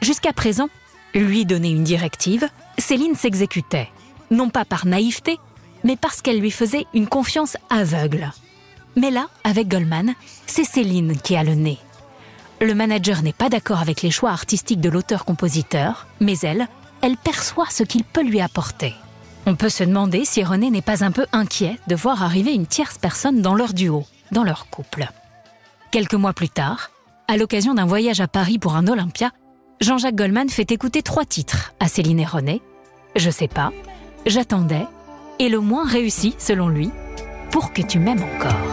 Jusqu'à 0.00 0.32
présent, 0.32 0.70
lui 1.14 1.44
donner 1.44 1.68
une 1.68 1.84
directive, 1.84 2.48
Céline 2.78 3.16
s'exécutait. 3.16 3.90
Non 4.30 4.48
pas 4.48 4.64
par 4.64 4.86
naïveté, 4.86 5.38
mais 5.84 5.96
parce 5.96 6.22
qu'elle 6.22 6.40
lui 6.40 6.50
faisait 6.50 6.86
une 6.94 7.06
confiance 7.06 7.58
aveugle. 7.68 8.32
Mais 8.96 9.10
là, 9.10 9.28
avec 9.44 9.68
Goldman, 9.68 10.14
c'est 10.46 10.64
Céline 10.64 11.16
qui 11.16 11.36
a 11.36 11.44
le 11.44 11.54
nez. 11.54 11.78
Le 12.60 12.74
manager 12.74 13.22
n'est 13.22 13.34
pas 13.34 13.50
d'accord 13.50 13.80
avec 13.80 14.02
les 14.02 14.10
choix 14.10 14.30
artistiques 14.30 14.80
de 14.80 14.88
l'auteur-compositeur, 14.88 16.06
mais 16.20 16.38
elle, 16.42 16.66
elle 17.02 17.16
perçoit 17.16 17.68
ce 17.70 17.82
qu'il 17.82 18.04
peut 18.04 18.22
lui 18.22 18.40
apporter. 18.40 18.94
On 19.44 19.54
peut 19.54 19.68
se 19.68 19.84
demander 19.84 20.24
si 20.24 20.42
René 20.42 20.70
n'est 20.70 20.82
pas 20.82 21.04
un 21.04 21.12
peu 21.12 21.26
inquiet 21.32 21.78
de 21.86 21.94
voir 21.94 22.22
arriver 22.22 22.52
une 22.52 22.66
tierce 22.66 22.98
personne 22.98 23.42
dans 23.42 23.54
leur 23.54 23.74
duo, 23.74 24.04
dans 24.32 24.42
leur 24.42 24.68
couple. 24.70 25.06
Quelques 25.90 26.14
mois 26.14 26.32
plus 26.32 26.48
tard, 26.48 26.90
à 27.28 27.36
l'occasion 27.36 27.74
d'un 27.74 27.86
voyage 27.86 28.20
à 28.20 28.28
Paris 28.28 28.58
pour 28.58 28.74
un 28.74 28.88
Olympia, 28.88 29.30
Jean-Jacques 29.80 30.16
Goldman 30.16 30.48
fait 30.48 30.72
écouter 30.72 31.02
trois 31.02 31.24
titres 31.26 31.74
à 31.80 31.88
Céline 31.88 32.20
et 32.20 32.24
René. 32.24 32.62
Je 33.14 33.30
sais 33.30 33.48
pas, 33.48 33.70
J'attendais, 34.26 34.86
et 35.38 35.48
le 35.48 35.60
moins 35.60 35.86
réussi, 35.86 36.34
selon 36.38 36.68
lui, 36.68 36.90
Pour 37.52 37.72
que 37.72 37.80
tu 37.80 38.00
m'aimes 38.00 38.24
encore. 38.24 38.65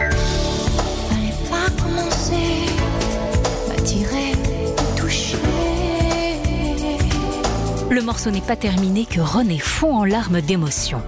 Le 7.94 8.02
morceau 8.02 8.32
n'est 8.32 8.40
pas 8.40 8.56
terminé 8.56 9.06
que 9.06 9.20
René 9.20 9.60
fond 9.60 9.98
en 9.98 10.04
larmes 10.04 10.40
d'émotion. 10.40 11.00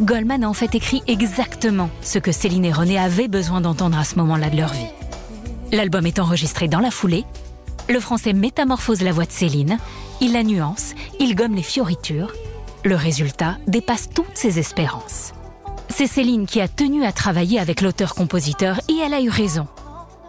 Goldman 0.00 0.44
a 0.44 0.48
en 0.48 0.52
fait 0.54 0.76
écrit 0.76 1.02
exactement 1.08 1.90
ce 2.02 2.20
que 2.20 2.30
Céline 2.30 2.64
et 2.64 2.72
René 2.72 3.00
avaient 3.00 3.26
besoin 3.26 3.60
d'entendre 3.60 3.98
à 3.98 4.04
ce 4.04 4.14
moment-là 4.14 4.48
de 4.48 4.56
leur 4.56 4.72
vie. 4.72 4.86
L'album 5.72 6.06
est 6.06 6.20
enregistré 6.20 6.68
dans 6.68 6.78
la 6.78 6.92
foulée. 6.92 7.24
Le 7.88 7.98
français 7.98 8.32
métamorphose 8.32 9.02
la 9.02 9.10
voix 9.10 9.24
de 9.24 9.32
Céline, 9.32 9.78
il 10.20 10.32
la 10.34 10.44
nuance, 10.44 10.94
il 11.18 11.34
gomme 11.34 11.56
les 11.56 11.64
fioritures. 11.64 12.32
Le 12.84 12.94
résultat 12.94 13.56
dépasse 13.66 14.08
toutes 14.14 14.36
ses 14.36 14.60
espérances. 14.60 15.32
C'est 15.88 16.06
Céline 16.06 16.46
qui 16.46 16.60
a 16.60 16.68
tenu 16.68 17.04
à 17.04 17.10
travailler 17.10 17.58
avec 17.58 17.80
l'auteur-compositeur 17.80 18.80
et 18.88 18.98
elle 19.04 19.14
a 19.14 19.20
eu 19.20 19.30
raison. 19.30 19.66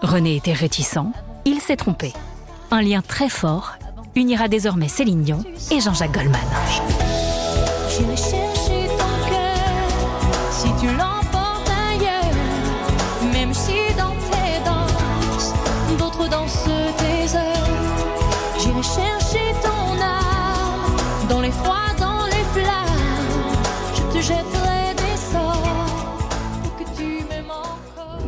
René 0.01 0.35
était 0.35 0.53
réticent, 0.53 1.11
il 1.45 1.61
s'est 1.61 1.77
trompé. 1.77 2.11
Un 2.71 2.81
lien 2.81 3.03
très 3.03 3.29
fort 3.29 3.75
unira 4.15 4.47
désormais 4.47 4.87
Céline 4.87 5.23
Dion 5.23 5.43
et 5.71 5.79
Jean-Jacques 5.79 6.13
Goldman. 6.13 6.39
J'irai 7.89 8.15
chercher 8.17 8.87
ton 8.97 9.29
cœur 9.29 9.91
si 10.51 10.67
tu 10.79 10.87
l'emportes 10.87 11.69
ailleurs. 11.89 13.31
Même 13.33 13.53
si 13.53 13.93
dans 13.97 14.15
tes 14.31 14.63
danses, 14.65 15.53
d'autres 15.97 16.27
dansent 16.29 16.69
tes 16.97 17.37
heures. 17.37 17.69
J'irai 18.59 18.83
chercher 18.83 19.53
ton 19.61 20.01
âme 20.01 21.27
dans 21.29 21.41
les 21.41 21.51
froids, 21.51 21.93
dans 21.99 22.25
les 22.25 22.43
flammes. 22.53 23.55
Je 23.95 24.01
te 24.17 24.21
jetterai 24.23 24.93
des 24.95 25.17
sorts 25.17 26.27
pour 26.63 26.75
que 26.77 26.83
tu 26.97 27.25
m'aimes 27.29 27.49
encore. 27.49 28.19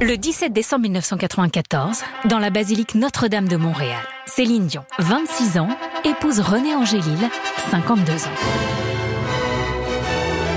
Le 0.00 0.16
17 0.16 0.52
décembre 0.52 0.82
1994, 0.82 2.02
dans 2.26 2.38
la 2.38 2.50
basilique 2.50 2.94
Notre-Dame 2.94 3.48
de 3.48 3.56
Montréal, 3.56 4.00
Céline 4.34 4.66
Dion, 4.66 4.86
26 4.98 5.58
ans, 5.58 5.68
épouse 6.04 6.40
René 6.40 6.74
Angélil, 6.74 7.18
52 7.70 8.12
ans. 8.12 8.30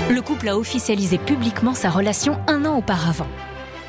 Le 0.08 0.18
couple 0.22 0.48
a 0.48 0.56
officialisé 0.56 1.18
publiquement 1.18 1.74
sa 1.74 1.90
relation 1.90 2.38
un 2.46 2.64
an 2.64 2.78
auparavant. 2.78 3.26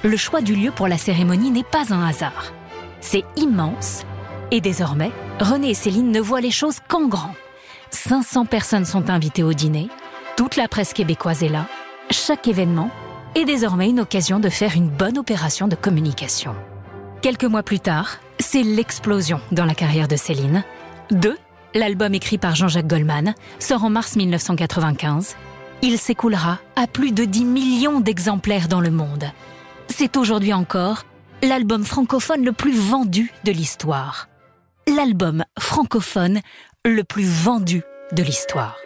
Le 0.04 0.18
choix 0.18 0.42
du 0.42 0.56
lieu 0.56 0.72
pour 0.72 0.90
la 0.90 0.98
cérémonie 0.98 1.52
n'est 1.52 1.64
pas 1.64 1.94
un 1.94 2.06
hasard. 2.06 2.52
C'est 3.00 3.24
immense. 3.38 4.04
Et 4.52 4.60
désormais, 4.60 5.12
René 5.40 5.70
et 5.70 5.74
Céline 5.74 6.12
ne 6.12 6.20
voient 6.20 6.42
les 6.42 6.52
choses 6.52 6.80
qu'en 6.90 7.08
grand. 7.08 7.34
500 7.92 8.46
personnes 8.46 8.86
sont 8.86 9.10
invitées 9.10 9.44
au 9.44 9.54
dîner. 9.54 9.88
Toute 10.36 10.58
la 10.58 10.68
presse 10.68 10.92
québécoise 10.92 11.44
est 11.44 11.50
là. 11.50 11.66
Chaque 12.12 12.50
événement 12.50 12.92
est 13.36 13.46
désormais 13.46 13.90
une 13.90 14.02
occasion 14.02 14.42
de 14.42 14.50
faire 14.50 14.76
une 14.76 14.90
bonne 14.90 15.18
opération 15.18 15.70
de 15.70 15.76
communication. 15.76 16.56
Quelques 17.22 17.46
mois 17.46 17.64
plus 17.64 17.80
tard, 17.80 18.18
c'est 18.50 18.64
l'explosion 18.64 19.42
dans 19.52 19.66
la 19.66 19.76
carrière 19.76 20.08
de 20.08 20.16
Céline. 20.16 20.64
2. 21.12 21.38
L'album 21.76 22.14
écrit 22.14 22.38
par 22.38 22.56
Jean-Jacques 22.56 22.88
Goldman 22.88 23.36
sort 23.60 23.84
en 23.84 23.90
mars 23.90 24.16
1995. 24.16 25.36
Il 25.82 25.98
s'écoulera 25.98 26.60
à 26.78 26.88
plus 26.88 27.12
de 27.12 27.26
10 27.26 27.44
millions 27.44 28.00
d'exemplaires 28.00 28.70
dans 28.70 28.80
le 28.80 28.90
monde. 28.90 29.26
C'est 29.90 30.16
aujourd'hui 30.16 30.54
encore 30.54 31.04
l'album 31.44 31.84
francophone 31.84 32.46
le 32.46 32.54
plus 32.54 32.74
vendu 32.74 33.34
de 33.44 33.52
l'histoire. 33.52 34.30
L'album 34.88 35.44
francophone 35.60 36.40
le 36.86 37.04
plus 37.04 37.28
vendu 37.28 37.84
de 38.14 38.24
l'histoire. 38.24 38.78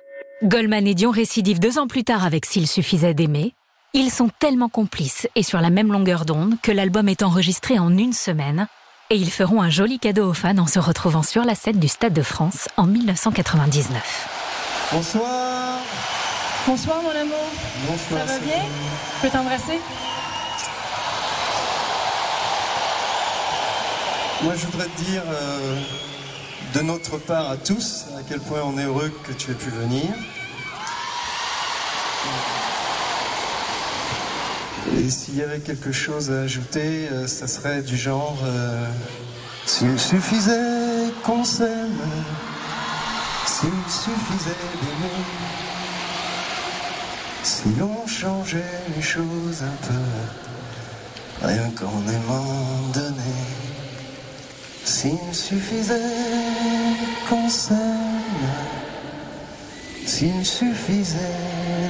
Goldman 0.42 0.88
et 0.88 0.96
Dion 0.96 1.12
récidivent 1.12 1.60
deux 1.60 1.78
ans 1.78 1.88
plus 1.88 2.04
tard 2.04 2.26
avec 2.26 2.48
S'il 2.48 2.68
suffisait 2.68 3.14
d'aimer. 3.14 3.54
Ils 3.94 4.10
sont 4.10 4.30
tellement 4.40 4.70
complices 4.70 5.28
et 5.36 5.44
sur 5.44 5.62
la 5.62 5.70
même 5.70 5.92
longueur 5.92 6.26
d'onde 6.26 6.56
que 6.64 6.72
l'album 6.72 7.08
est 7.08 7.22
enregistré 7.22 7.78
en 7.78 7.96
une 7.96 8.14
semaine 8.14 8.68
et 9.12 9.16
ils 9.16 9.30
feront 9.30 9.62
un 9.62 9.70
joli 9.70 10.00
cadeau 10.00 10.30
aux 10.30 10.34
fans 10.34 10.58
en 10.58 10.68
se 10.68 10.80
retrouvant 10.80 11.22
sur 11.22 11.44
la 11.44 11.54
scène 11.54 11.80
du 11.80 11.90
Stade 11.90 12.14
de 12.14 12.22
France 12.22 12.70
en 12.78 12.88
1999. 12.88 14.30
Bonsoir. 14.94 15.80
Bonsoir 16.66 17.02
mon 17.04 17.10
amour. 17.10 17.36
Bonsoir. 17.90 18.26
Ça 18.26 18.34
va 18.34 18.40
bien? 18.40 18.64
Je 19.18 19.22
peux 19.22 19.30
t'embrasser? 19.30 19.82
Moi, 24.44 24.54
je 24.56 24.66
voudrais 24.66 24.88
te 24.88 25.02
dire 25.02 25.24
euh, 25.28 25.76
de 26.74 26.82
notre 26.82 27.18
part 27.18 27.50
à 27.52 27.58
tous 27.58 28.06
à 28.18 28.22
quel 28.28 28.40
point 28.40 28.62
on 28.64 28.78
est 28.78 28.86
heureux 28.86 29.12
que 29.28 29.34
tu 29.34 29.52
aies 29.52 29.56
pu 29.56 29.72
venir. 29.72 30.06
Et 35.04 35.10
s'il 35.10 35.36
y 35.36 35.42
avait 35.42 35.60
quelque 35.60 35.92
chose 35.92 36.30
à 36.30 36.42
ajouter, 36.42 37.08
euh, 37.12 37.26
ça 37.26 37.48
serait 37.48 37.82
du 37.82 37.98
genre 37.98 38.38
euh, 38.44 38.86
S'il 39.66 40.00
suffisait 40.00 41.10
qu'on 41.24 41.44
s'aime, 41.44 41.98
s'il 43.48 43.70
suffisait 43.90 44.68
d'aimer, 44.82 45.24
si 47.42 47.64
l'on 47.80 48.06
changeait 48.06 48.84
les 48.96 49.02
choses 49.02 49.64
un 49.64 49.88
peu, 49.88 51.48
rien 51.48 51.72
qu'en 51.72 52.04
aimant 52.08 52.92
donner. 52.94 53.42
S'il 54.86 55.18
suffisait 55.34 55.96
qu'on 57.28 57.50
s'aime, 57.50 57.78
s'il 60.06 60.46
suffisait 60.46 61.18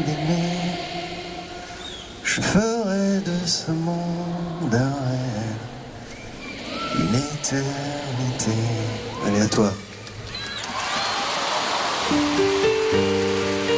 d'aimer, 0.06 0.62
je 2.24 2.40
ferais 2.40 3.01
ce 3.46 3.72
à 9.42 9.48
toi. 9.48 9.74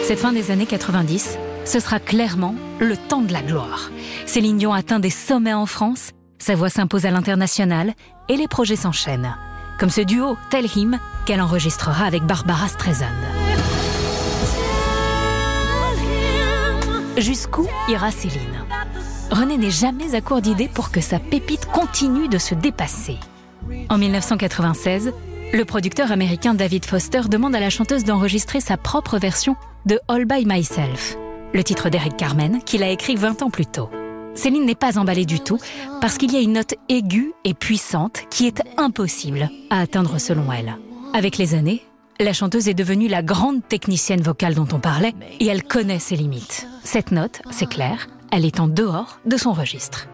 Cette 0.05 0.19
fin 0.19 0.33
des 0.33 0.51
années 0.51 0.65
90, 0.65 1.37
ce 1.65 1.79
sera 1.79 1.99
clairement 1.99 2.55
le 2.79 2.97
temps 2.97 3.21
de 3.21 3.31
la 3.31 3.41
gloire. 3.41 3.91
Céline 4.25 4.57
Dion 4.57 4.73
atteint 4.73 4.99
des 4.99 5.09
sommets 5.09 5.53
en 5.53 5.65
France, 5.65 6.11
sa 6.39 6.55
voix 6.55 6.69
s'impose 6.69 7.05
à 7.05 7.11
l'international 7.11 7.93
et 8.29 8.35
les 8.35 8.47
projets 8.47 8.75
s'enchaînent. 8.75 9.35
Comme 9.79 9.89
ce 9.89 10.01
duo 10.01 10.37
Tell 10.49 10.67
Him 10.75 10.99
qu'elle 11.25 11.41
enregistrera 11.41 12.05
avec 12.05 12.23
Barbara 12.23 12.67
Streisand. 12.67 13.05
Jusqu'où 17.17 17.67
ira 17.87 18.11
Céline? 18.11 18.62
René 19.31 19.57
n'est 19.57 19.71
jamais 19.71 20.15
à 20.15 20.21
court 20.21 20.41
d'idées 20.41 20.69
pour 20.73 20.91
que 20.91 21.01
sa 21.01 21.19
pépite 21.19 21.65
continue 21.65 22.27
de 22.27 22.37
se 22.37 22.55
dépasser. 22.55 23.17
En 23.89 23.97
1996, 23.97 25.13
le 25.53 25.65
producteur 25.65 26.11
américain 26.11 26.53
David 26.53 26.85
Foster 26.85 27.21
demande 27.29 27.55
à 27.55 27.59
la 27.59 27.69
chanteuse 27.69 28.03
d'enregistrer 28.03 28.59
sa 28.59 28.77
propre 28.77 29.17
version 29.17 29.55
de 29.85 29.99
All 30.07 30.25
By 30.25 30.45
Myself, 30.45 31.17
le 31.53 31.63
titre 31.63 31.89
d'Eric 31.89 32.17
Carmen 32.17 32.61
qu'il 32.63 32.83
a 32.83 32.89
écrit 32.89 33.15
20 33.15 33.43
ans 33.43 33.49
plus 33.49 33.65
tôt. 33.65 33.89
Céline 34.35 34.65
n'est 34.65 34.75
pas 34.75 34.97
emballée 34.97 35.25
du 35.25 35.39
tout 35.39 35.59
parce 36.01 36.17
qu'il 36.17 36.33
y 36.33 36.37
a 36.37 36.41
une 36.41 36.53
note 36.53 36.73
aiguë 36.89 37.33
et 37.43 37.53
puissante 37.53 38.23
qui 38.29 38.47
est 38.47 38.61
impossible 38.77 39.49
à 39.69 39.79
atteindre 39.79 40.17
selon 40.17 40.51
elle. 40.51 40.75
Avec 41.13 41.37
les 41.37 41.53
années, 41.53 41.83
la 42.19 42.33
chanteuse 42.33 42.67
est 42.67 42.73
devenue 42.73 43.07
la 43.07 43.21
grande 43.21 43.67
technicienne 43.67 44.21
vocale 44.21 44.55
dont 44.55 44.67
on 44.71 44.79
parlait 44.79 45.13
et 45.39 45.45
elle 45.45 45.63
connaît 45.63 45.99
ses 45.99 46.15
limites. 46.15 46.67
Cette 46.83 47.11
note, 47.11 47.41
c'est 47.51 47.69
clair, 47.69 48.07
elle 48.35 48.45
est 48.45 48.59
en 48.59 48.67
dehors 48.67 49.19
de 49.27 49.37
son 49.37 49.53
registre. 49.53 50.07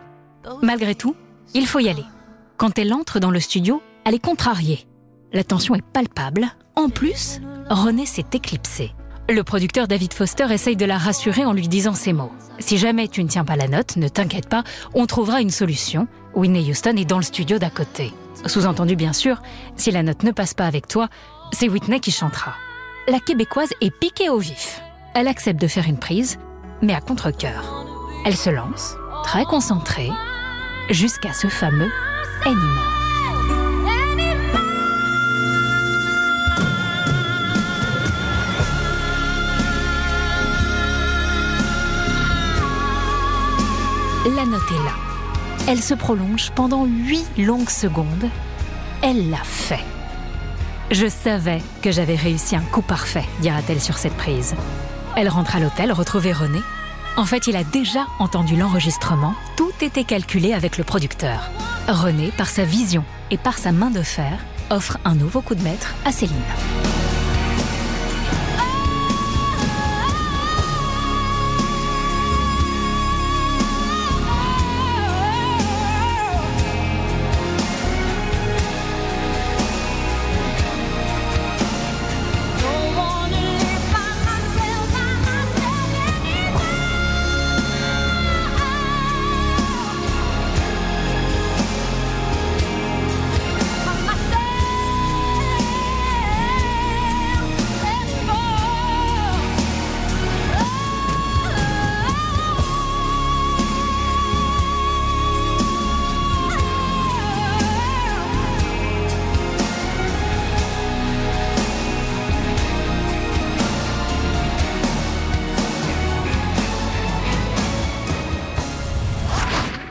Malgré 0.62 0.94
tout, 0.94 1.16
il 1.54 1.66
faut 1.66 1.80
y 1.80 1.88
aller. 1.88 2.04
Quand 2.58 2.78
elle 2.78 2.94
entre 2.94 3.22
dans 3.22 3.32
le 3.32 3.40
studio, 3.40 3.82
elle 4.04 4.14
est 4.14 4.24
contrariée. 4.24 4.86
La 5.32 5.46
tension 5.46 5.74
est 5.74 5.82
palpable. 5.82 6.48
En 6.76 6.90
plus, 6.90 7.40
René 7.70 8.06
s'est 8.06 8.26
éclipsé. 8.34 8.92
Le 9.30 9.42
producteur 9.44 9.88
David 9.88 10.12
Foster 10.12 10.48
essaye 10.52 10.76
de 10.76 10.84
la 10.84 10.98
rassurer 10.98 11.46
en 11.46 11.54
lui 11.54 11.70
disant 11.70 11.94
ces 11.94 12.12
mots. 12.12 12.34
Si 12.58 12.78
jamais 12.78 13.08
tu 13.08 13.24
ne 13.24 13.30
tiens 13.30 13.46
pas 13.46 13.56
la 13.56 13.70
note, 13.70 13.96
ne 13.96 14.10
t'inquiète 14.10 14.50
pas, 14.50 14.66
on 14.94 15.06
trouvera 15.06 15.40
une 15.40 15.50
solution. 15.50 16.10
Whitney 16.36 16.70
Houston 16.70 16.98
est 16.98 17.06
dans 17.06 17.20
le 17.20 17.24
studio 17.24 17.58
d'à 17.58 17.70
côté. 17.70 18.12
Sous-entendu 18.46 18.98
bien 18.98 19.14
sûr, 19.14 19.42
si 19.78 19.92
la 19.92 20.04
note 20.04 20.24
ne 20.24 20.32
passe 20.32 20.54
pas 20.54 20.66
avec 20.66 20.90
toi, 20.90 21.08
c'est 21.54 21.70
Whitney 21.70 22.02
qui 22.02 22.12
chantera. 22.12 22.56
La 23.08 23.22
québécoise 23.22 23.74
est 23.80 23.98
piquée 23.98 24.30
au 24.30 24.40
vif. 24.40 24.82
Elle 25.16 25.30
accepte 25.30 25.62
de 25.62 25.68
faire 25.68 25.88
une 25.88 26.00
prise, 26.00 26.38
mais 26.82 26.94
à 26.94 27.00
contre-coeur. 27.00 27.79
Elle 28.26 28.36
se 28.36 28.50
lance, 28.50 28.98
très 29.24 29.46
concentrée, 29.46 30.12
jusqu'à 30.90 31.34
ce 31.34 31.48
fameux 31.48 31.90
Anymore. 32.46 33.00
La 44.36 44.46
note 44.46 44.62
est 44.70 44.84
là. 44.84 44.94
Elle 45.68 45.82
se 45.82 45.94
prolonge 45.94 46.52
pendant 46.52 46.86
huit 46.86 47.26
longues 47.38 47.70
secondes. 47.70 48.30
Elle 49.02 49.30
l'a 49.30 49.44
fait. 49.44 49.84
Je 50.92 51.08
savais 51.08 51.62
que 51.82 51.92
j'avais 51.92 52.16
réussi 52.16 52.56
un 52.56 52.62
coup 52.62 52.82
parfait, 52.82 53.26
dira-t-elle 53.42 53.82
sur 53.82 53.98
cette 53.98 54.18
prise. 54.18 54.56
Elle 55.16 55.30
rentre 55.30 55.56
à 55.56 55.60
l'hôtel 55.60 55.92
retrouver 55.92 56.34
René. 56.34 56.60
En 57.18 57.26
fait, 57.26 57.48
il 57.48 57.56
a 57.56 57.64
déjà 57.64 58.08
entendu 58.20 58.56
l'enregistrement. 58.56 59.34
Tout 59.58 59.72
était 59.82 60.04
calculé 60.04 60.54
avec 60.54 60.78
le 60.78 60.84
producteur. 60.84 61.50
René, 61.88 62.32
par 62.38 62.48
sa 62.48 62.64
vision 62.64 63.04
et 63.32 63.38
par 63.38 63.58
sa 63.58 63.72
main 63.72 63.90
de 63.90 64.02
fer, 64.02 64.40
offre 64.70 64.98
un 65.06 65.16
nouveau 65.16 65.42
coup 65.42 65.56
de 65.56 65.64
maître 65.64 65.96
à 66.06 66.12
Céline. 66.12 66.36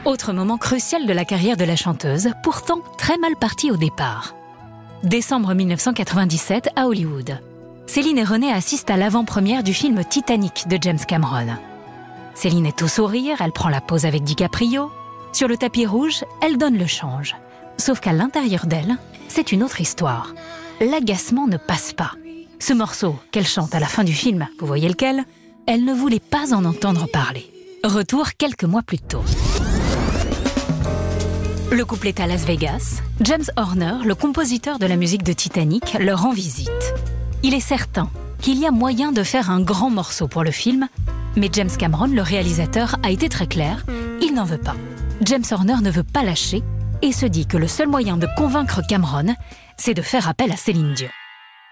Autre 0.09 0.33
moment 0.33 0.57
crucial 0.57 1.05
de 1.05 1.13
la 1.13 1.23
carrière 1.23 1.55
de 1.55 1.63
la 1.63 1.75
chanteuse, 1.75 2.31
pourtant 2.41 2.81
très 2.97 3.19
mal 3.19 3.35
partie 3.35 3.69
au 3.69 3.77
départ. 3.77 4.33
Décembre 5.03 5.53
1997 5.53 6.69
à 6.75 6.87
Hollywood. 6.87 7.39
Céline 7.85 8.17
et 8.17 8.23
René 8.23 8.51
assistent 8.51 8.89
à 8.89 8.97
l'avant-première 8.97 9.61
du 9.61 9.71
film 9.71 10.03
Titanic 10.03 10.67
de 10.67 10.79
James 10.81 10.97
Cameron. 11.07 11.49
Céline 12.33 12.65
est 12.65 12.81
au 12.81 12.87
sourire, 12.87 13.37
elle 13.39 13.51
prend 13.51 13.69
la 13.69 13.81
pose 13.81 14.07
avec 14.07 14.23
DiCaprio. 14.23 14.91
Sur 15.31 15.47
le 15.47 15.57
tapis 15.57 15.85
rouge, 15.85 16.25
elle 16.41 16.57
donne 16.57 16.79
le 16.79 16.87
change. 16.87 17.35
Sauf 17.77 17.99
qu'à 17.99 18.11
l'intérieur 18.11 18.65
d'elle, 18.65 18.97
c'est 19.27 19.51
une 19.51 19.61
autre 19.61 19.79
histoire. 19.79 20.33
L'agacement 20.81 21.45
ne 21.45 21.57
passe 21.57 21.93
pas. 21.93 22.13
Ce 22.57 22.73
morceau 22.73 23.15
qu'elle 23.29 23.45
chante 23.45 23.75
à 23.75 23.79
la 23.79 23.85
fin 23.85 24.03
du 24.03 24.13
film, 24.13 24.47
vous 24.59 24.65
voyez 24.65 24.89
lequel? 24.89 25.23
Elle 25.67 25.85
ne 25.85 25.93
voulait 25.93 26.19
pas 26.19 26.55
en 26.55 26.65
entendre 26.65 27.05
parler. 27.07 27.45
Retour 27.83 28.29
quelques 28.39 28.63
mois 28.63 28.81
plus 28.81 28.97
tôt. 28.97 29.23
Le 31.71 31.85
couple 31.85 32.07
est 32.07 32.19
à 32.19 32.25
Las 32.25 32.45
Vegas. 32.45 33.03
James 33.21 33.45
Horner, 33.55 33.97
le 34.03 34.15
compositeur 34.15 34.79
de 34.79 34.87
la 34.87 34.95
musique 34.95 35.21
de 35.21 35.33
Titanic, 35.33 35.97
leur 35.99 36.23
rend 36.23 36.31
visite. 36.31 36.95
Il 37.43 37.53
est 37.53 37.59
certain 37.59 38.09
qu'il 38.41 38.57
y 38.57 38.65
a 38.65 38.71
moyen 38.71 39.11
de 39.11 39.21
faire 39.21 39.51
un 39.51 39.61
grand 39.61 39.91
morceau 39.91 40.27
pour 40.27 40.43
le 40.43 40.49
film, 40.49 40.87
mais 41.35 41.47
James 41.53 41.69
Cameron, 41.69 42.07
le 42.07 42.23
réalisateur, 42.23 42.95
a 43.03 43.11
été 43.11 43.29
très 43.29 43.45
clair, 43.45 43.85
il 44.19 44.33
n'en 44.33 44.45
veut 44.45 44.57
pas. 44.57 44.75
James 45.21 45.43
Horner 45.51 45.75
ne 45.83 45.91
veut 45.91 46.03
pas 46.03 46.23
lâcher 46.23 46.63
et 47.03 47.11
se 47.11 47.27
dit 47.27 47.45
que 47.45 47.57
le 47.57 47.67
seul 47.67 47.87
moyen 47.87 48.17
de 48.17 48.27
convaincre 48.35 48.81
Cameron, 48.87 49.35
c'est 49.77 49.93
de 49.93 50.01
faire 50.01 50.27
appel 50.27 50.51
à 50.51 50.57
Céline 50.57 50.95
Dion. 50.95 51.09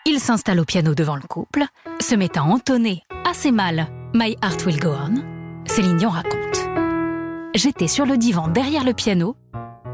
Il 0.05 0.19
s'installe 0.19 0.59
au 0.59 0.65
piano 0.65 0.93
devant 0.93 1.15
le 1.15 1.27
couple, 1.27 1.65
se 1.99 2.13
met 2.13 2.37
à 2.37 2.43
entonner 2.43 3.01
assez 3.27 3.51
mal 3.51 3.87
My 4.13 4.37
Heart 4.43 4.63
Will 4.67 4.79
Go 4.79 4.89
On. 4.89 5.23
Céline 5.65 5.97
Dion 5.97 6.11
raconte. 6.11 6.69
J'étais 7.55 7.87
sur 7.87 8.05
le 8.05 8.17
divan 8.17 8.47
derrière 8.47 8.83
le 8.83 8.93
piano 8.93 9.35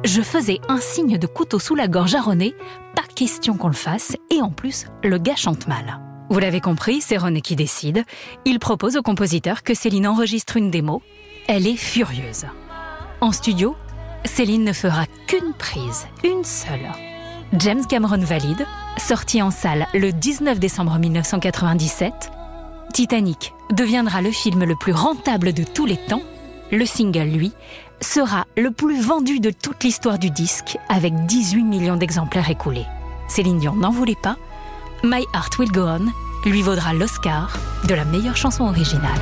je 0.04 0.22
faisais 0.22 0.60
un 0.68 0.80
signe 0.80 1.18
de 1.18 1.28
couteau 1.28 1.60
sous 1.60 1.76
la 1.76 1.88
gorge 1.88 2.16
à 2.16 2.22
René, 2.22 2.56
pas 2.96 3.04
question 3.16 3.56
qu'on 3.56 3.68
le 3.68 3.74
fasse, 3.74 4.16
et 4.30 4.42
en 4.42 4.50
plus, 4.50 4.86
le 5.04 5.18
gars 5.18 5.36
chante 5.36 5.68
mal. 5.68 6.00
Vous 6.30 6.39
l'avez 6.39 6.62
compris, 6.62 7.02
c'est 7.02 7.18
René 7.18 7.42
qui 7.42 7.56
décide. 7.56 8.04
Il 8.46 8.60
propose 8.60 8.98
au 8.98 9.02
compositeur 9.02 9.63
que 9.63 9.74
Céline 9.74 10.08
enregistre 10.08 10.58
une 10.58 10.72
démo. 10.72 11.02
Elle 11.48 11.68
est 11.68 11.78
furieuse. 11.78 12.46
En 13.22 13.32
studio, 13.32 13.76
Céline 14.26 14.63
ne 14.63 14.74
fera 14.74 15.06
qu'une 15.28 15.54
prise, 15.54 16.08
une 16.24 16.44
seule. 16.44 16.92
James 17.54 17.86
Cameron 17.86 18.20
valide, 18.20 18.66
sorti 18.98 19.42
en 19.42 19.52
salle 19.52 19.86
le 19.94 20.12
19 20.12 20.60
décembre 20.60 20.98
1997. 20.98 22.32
Titanic 22.94 23.54
deviendra 23.72 24.22
le 24.22 24.32
film 24.32 24.63
le 24.63 24.76
plus 24.76 24.94
rentable 24.94 25.54
de 25.54 25.63
tous 25.63 25.86
les 25.86 25.98
temps. 25.98 26.24
Le 26.72 26.86
single, 26.86 27.30
lui, 27.30 27.52
sera 28.04 28.46
le 28.58 28.72
plus 28.72 29.02
vendu 29.02 29.39
de 29.39 29.50
toute 29.50 29.84
l'histoire 29.84 30.20
du 30.20 30.30
disque 30.30 30.78
avec 30.89 31.13
18 31.26 31.63
millions 31.63 31.98
d'exemplaires 31.98 32.50
écoulés. 32.50 32.86
Céline 33.28 33.60
Dion 33.60 33.76
n'en 33.76 33.92
voulait 33.92 34.18
pas. 34.22 34.38
My 35.04 35.26
Heart 35.34 35.60
Will 35.60 35.72
Go 35.72 35.86
On 35.88 36.50
lui 36.50 36.62
vaudra 36.62 36.94
l'Oscar 36.94 37.58
de 37.88 37.96
la 37.96 38.06
meilleure 38.06 38.38
chanson 38.38 38.66
originale. 38.66 39.20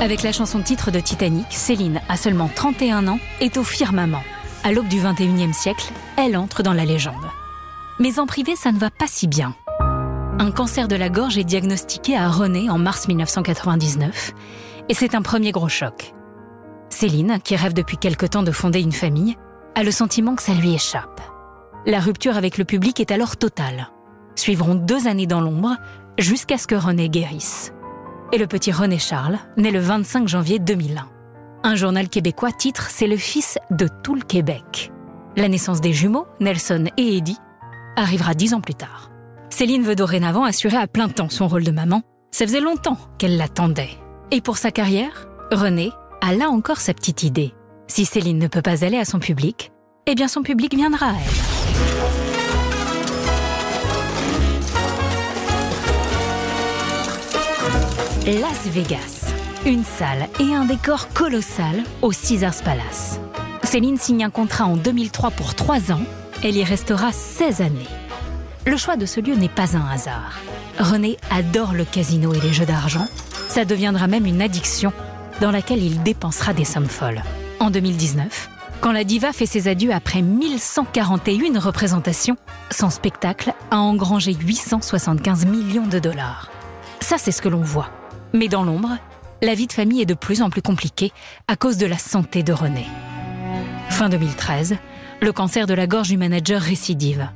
Avec 0.00 0.22
la 0.22 0.30
chanson 0.30 0.62
titre 0.62 0.92
de 0.92 1.00
Titanic, 1.00 1.46
Céline, 1.50 2.00
à 2.08 2.16
seulement 2.16 2.48
31 2.54 3.08
ans, 3.08 3.18
est 3.40 3.56
au 3.56 3.64
firmament. 3.64 4.22
À 4.62 4.70
l'aube 4.70 4.86
du 4.86 5.00
21e 5.00 5.52
siècle, 5.52 5.92
elle 6.16 6.36
entre 6.36 6.62
dans 6.62 6.72
la 6.72 6.84
légende. 6.84 7.14
Mais 7.98 8.20
en 8.20 8.26
privé, 8.26 8.54
ça 8.54 8.70
ne 8.70 8.78
va 8.78 8.90
pas 8.90 9.08
si 9.08 9.26
bien. 9.26 9.56
un 10.38 10.52
cancer 10.52 10.86
de 10.86 10.94
la 10.94 11.08
gorge 11.08 11.36
est 11.36 11.42
diagnostiqué 11.42 12.16
à 12.16 12.28
René 12.28 12.70
en 12.70 12.78
mars 12.78 13.08
1999 13.08 14.34
et 14.88 14.94
c'est 14.94 15.16
un 15.16 15.22
premier 15.22 15.50
gros 15.50 15.68
choc. 15.68 16.14
Céline, 16.90 17.40
qui 17.42 17.56
rêve 17.56 17.74
depuis 17.74 17.98
quelque 17.98 18.26
temps 18.26 18.44
de 18.44 18.52
fonder 18.52 18.80
une 18.80 18.92
famille, 18.92 19.36
a 19.74 19.82
le 19.82 19.90
sentiment 19.90 20.36
que 20.36 20.42
ça 20.42 20.54
lui 20.54 20.74
échappe. 20.74 21.20
La 21.86 21.98
rupture 21.98 22.36
avec 22.36 22.56
le 22.56 22.64
public 22.64 23.00
est 23.00 23.10
alors 23.10 23.36
totale. 23.36 23.88
Suivront 24.36 24.76
deux 24.76 25.08
années 25.08 25.26
dans 25.26 25.40
l'ombre 25.40 25.74
jusqu'à 26.18 26.56
ce 26.56 26.68
que 26.68 26.76
René 26.76 27.08
guérisse. 27.08 27.72
Et 28.30 28.38
le 28.38 28.46
petit 28.46 28.72
René 28.72 28.98
Charles 28.98 29.38
naît 29.56 29.70
le 29.70 29.80
25 29.80 30.28
janvier 30.28 30.58
2001. 30.58 31.08
Un 31.62 31.74
journal 31.76 32.08
québécois 32.08 32.52
titre 32.52 32.88
C'est 32.90 33.06
le 33.06 33.16
fils 33.16 33.58
de 33.70 33.88
tout 34.02 34.14
le 34.14 34.20
Québec. 34.20 34.92
La 35.36 35.48
naissance 35.48 35.80
des 35.80 35.94
jumeaux, 35.94 36.26
Nelson 36.38 36.88
et 36.98 37.16
Eddie, 37.16 37.38
arrivera 37.96 38.34
dix 38.34 38.52
ans 38.52 38.60
plus 38.60 38.74
tard. 38.74 39.10
Céline 39.48 39.82
veut 39.82 39.96
dorénavant 39.96 40.44
assurer 40.44 40.76
à 40.76 40.86
plein 40.86 41.08
temps 41.08 41.30
son 41.30 41.48
rôle 41.48 41.64
de 41.64 41.70
maman. 41.70 42.02
Ça 42.30 42.46
faisait 42.46 42.60
longtemps 42.60 42.98
qu'elle 43.16 43.38
l'attendait. 43.38 43.96
Et 44.30 44.42
pour 44.42 44.58
sa 44.58 44.70
carrière, 44.70 45.26
René 45.50 45.90
a 46.20 46.34
là 46.34 46.50
encore 46.50 46.78
sa 46.78 46.92
petite 46.92 47.22
idée. 47.22 47.54
Si 47.86 48.04
Céline 48.04 48.38
ne 48.38 48.48
peut 48.48 48.62
pas 48.62 48.84
aller 48.84 48.98
à 48.98 49.06
son 49.06 49.20
public, 49.20 49.72
eh 50.06 50.14
bien 50.14 50.28
son 50.28 50.42
public 50.42 50.74
viendra 50.74 51.06
à 51.06 51.12
elle. 51.12 52.17
Las 58.34 58.66
Vegas. 58.66 59.32
Une 59.64 59.84
salle 59.84 60.28
et 60.38 60.54
un 60.54 60.66
décor 60.66 61.08
colossal 61.14 61.82
au 62.02 62.10
Caesars 62.10 62.62
Palace. 62.62 63.18
Céline 63.62 63.96
signe 63.96 64.22
un 64.22 64.28
contrat 64.28 64.66
en 64.66 64.76
2003 64.76 65.30
pour 65.30 65.54
3 65.54 65.92
ans. 65.92 66.02
Elle 66.44 66.58
y 66.58 66.62
restera 66.62 67.10
16 67.10 67.62
années. 67.62 67.88
Le 68.66 68.76
choix 68.76 68.96
de 68.96 69.06
ce 69.06 69.20
lieu 69.20 69.34
n'est 69.34 69.48
pas 69.48 69.78
un 69.78 69.88
hasard. 69.88 70.40
René 70.78 71.16
adore 71.30 71.72
le 71.72 71.86
casino 71.86 72.34
et 72.34 72.40
les 72.40 72.52
jeux 72.52 72.66
d'argent. 72.66 73.08
Ça 73.48 73.64
deviendra 73.64 74.08
même 74.08 74.26
une 74.26 74.42
addiction 74.42 74.92
dans 75.40 75.50
laquelle 75.50 75.82
il 75.82 76.02
dépensera 76.02 76.52
des 76.52 76.66
sommes 76.66 76.84
folles. 76.84 77.22
En 77.60 77.70
2019, 77.70 78.50
quand 78.82 78.92
la 78.92 79.04
diva 79.04 79.32
fait 79.32 79.46
ses 79.46 79.68
adieux 79.68 79.94
après 79.94 80.20
1141 80.20 81.58
représentations, 81.58 82.36
son 82.70 82.90
spectacle 82.90 83.54
a 83.70 83.78
engrangé 83.78 84.34
875 84.34 85.46
millions 85.46 85.86
de 85.86 85.98
dollars. 85.98 86.50
Ça, 87.00 87.16
c'est 87.16 87.32
ce 87.32 87.40
que 87.40 87.48
l'on 87.48 87.62
voit. 87.62 87.88
Mais 88.32 88.48
dans 88.48 88.62
l'ombre, 88.62 88.98
la 89.42 89.54
vie 89.54 89.66
de 89.66 89.72
famille 89.72 90.02
est 90.02 90.06
de 90.06 90.14
plus 90.14 90.42
en 90.42 90.50
plus 90.50 90.62
compliquée 90.62 91.12
à 91.46 91.56
cause 91.56 91.76
de 91.76 91.86
la 91.86 91.98
santé 91.98 92.42
de 92.42 92.52
René. 92.52 92.86
Fin 93.88 94.08
2013, 94.08 94.76
le 95.20 95.32
cancer 95.32 95.66
de 95.66 95.74
la 95.74 95.86
gorge 95.86 96.08
du 96.08 96.16
manager 96.16 96.60
récidive. 96.60 97.28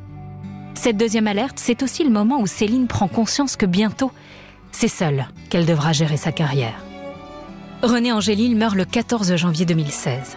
Cette 0.74 0.96
deuxième 0.96 1.26
alerte, 1.26 1.58
c'est 1.58 1.82
aussi 1.82 2.04
le 2.04 2.10
moment 2.10 2.40
où 2.40 2.46
Céline 2.46 2.88
prend 2.88 3.08
conscience 3.08 3.56
que 3.56 3.66
bientôt, 3.66 4.12
c'est 4.70 4.88
seule 4.88 5.26
qu'elle 5.48 5.66
devra 5.66 5.92
gérer 5.92 6.16
sa 6.16 6.32
carrière. 6.32 6.84
René 7.82 8.12
Angélil 8.12 8.56
meurt 8.56 8.74
le 8.74 8.84
14 8.84 9.36
janvier 9.36 9.64
2016. 9.66 10.36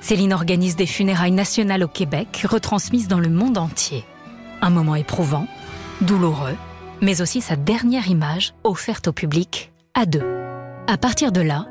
Céline 0.00 0.34
organise 0.34 0.76
des 0.76 0.86
funérailles 0.86 1.32
nationales 1.32 1.84
au 1.84 1.88
Québec, 1.88 2.46
retransmises 2.48 3.08
dans 3.08 3.20
le 3.20 3.30
monde 3.30 3.58
entier. 3.58 4.04
Un 4.60 4.70
moment 4.70 4.94
éprouvant, 4.94 5.46
douloureux, 6.02 6.56
mais 7.00 7.22
aussi 7.22 7.40
sa 7.40 7.56
dernière 7.56 8.08
image 8.08 8.54
offerte 8.64 9.08
au 9.08 9.12
public 9.12 9.72
à 9.94 10.06
deux. 10.06 10.24
À 10.88 10.98
partir 10.98 11.32
de 11.32 11.40
là, 11.40 11.66